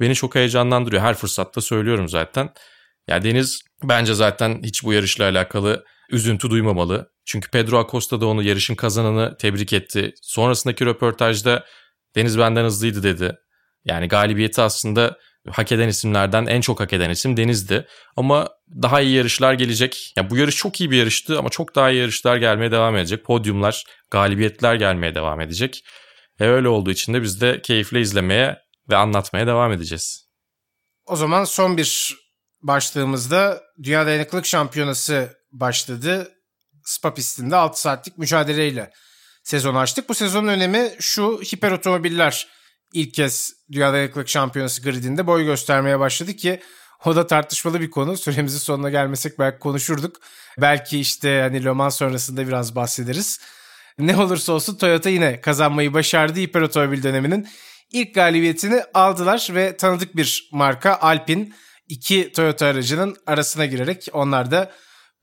[0.01, 1.03] beni çok heyecanlandırıyor.
[1.03, 2.49] Her fırsatta söylüyorum zaten.
[3.09, 7.11] Ya Deniz bence zaten hiç bu yarışla alakalı üzüntü duymamalı.
[7.25, 10.15] Çünkü Pedro Acosta da onu yarışın kazananı tebrik etti.
[10.23, 11.65] Sonrasındaki röportajda
[12.17, 13.37] Deniz benden hızlıydı dedi.
[13.85, 15.19] Yani galibiyeti aslında
[15.51, 17.87] hak eden isimlerden en çok hak eden isim Deniz'di.
[18.17, 18.49] Ama
[18.83, 20.13] daha iyi yarışlar gelecek.
[20.17, 23.25] Yani bu yarış çok iyi bir yarıştı ama çok daha iyi yarışlar gelmeye devam edecek.
[23.25, 25.85] Podyumlar, galibiyetler gelmeye devam edecek.
[26.41, 28.59] E öyle olduğu için de biz de keyifle izlemeye
[28.91, 30.29] ve anlatmaya devam edeceğiz.
[31.07, 32.17] O zaman son bir
[32.63, 36.33] başlığımızda Dünya Dayanıklılık Şampiyonası başladı.
[36.85, 38.93] Spa pistinde 6 saatlik mücadeleyle
[39.43, 40.09] sezon açtık.
[40.09, 42.49] Bu sezonun önemi şu hiper otomobiller
[42.93, 46.61] ilk kez Dünya Dayanıklılık Şampiyonası gridinde boy göstermeye başladı ki
[47.05, 48.17] o da tartışmalı bir konu.
[48.17, 50.21] Süremizin sonuna gelmesek belki konuşurduk.
[50.59, 53.41] Belki işte hani Le sonrasında biraz bahsederiz.
[53.99, 57.49] Ne olursa olsun Toyota yine kazanmayı başardı hiper otomobil döneminin.
[57.93, 61.49] ilk galibiyetini aldılar ve tanıdık bir marka Alpine
[61.89, 64.73] iki Toyota aracının arasına girerek onlar da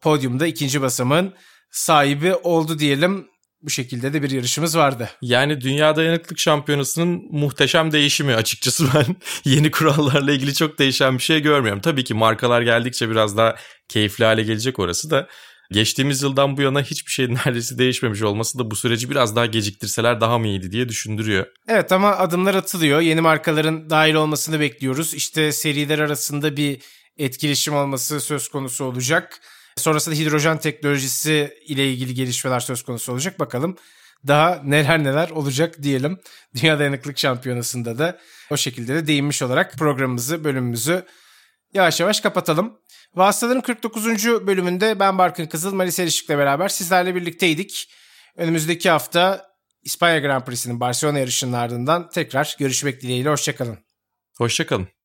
[0.04, 1.34] podyumda ikinci basamağın
[1.72, 3.28] sahibi oldu diyelim.
[3.62, 5.10] bu şekilde de bir yarışımız vardı.
[5.22, 11.42] Yani Dünya Dayanıklık Şampiyonası'nın muhteşem değişimi açıkçası ben yeni kurallarla ilgili çok değişen bir şey
[11.42, 11.82] görmüyorum.
[11.82, 13.56] Tabii ki markalar geldikçe biraz daha
[13.90, 15.28] keyifli hale gelecek orası da.
[15.72, 20.22] Geçtiğimiz yıldan bu yana hiçbir şey neredeyse değişmemiş olması da bu süreci biraz daha geciktirseler
[20.22, 21.46] daha mı iyiydi diye düşündürüyor.
[21.68, 23.02] Evet ama adımlar atılıyor.
[23.02, 25.14] Yeni markaların dahil olmasını bekliyoruz.
[25.14, 26.82] İşte seriler arasında bir
[27.18, 29.40] etkileşim olması söz konusu olacak.
[29.76, 33.40] Sonrasında hidrojen teknolojisi ile ilgili gelişmeler söz konusu olacak.
[33.40, 33.78] Bakalım
[34.28, 36.20] daha neler neler olacak diyelim.
[36.56, 38.20] Dünya Dayanıklık Şampiyonası'nda da
[38.52, 41.06] o şekilde de değinmiş olarak programımızı, bölümümüzü
[41.74, 42.80] yavaş yavaş kapatalım.
[43.16, 44.06] Vasıtaların 49.
[44.48, 47.94] bölümünde ben Barkın Kızıl, Malis Erişik'le beraber sizlerle birlikteydik.
[48.38, 49.54] Önümüzdeki hafta
[49.84, 53.30] İspanya Grand Prix'sinin Barcelona yarışının ardından tekrar görüşmek dileğiyle.
[53.30, 53.78] Hoşçakalın.
[54.38, 55.03] Hoşçakalın.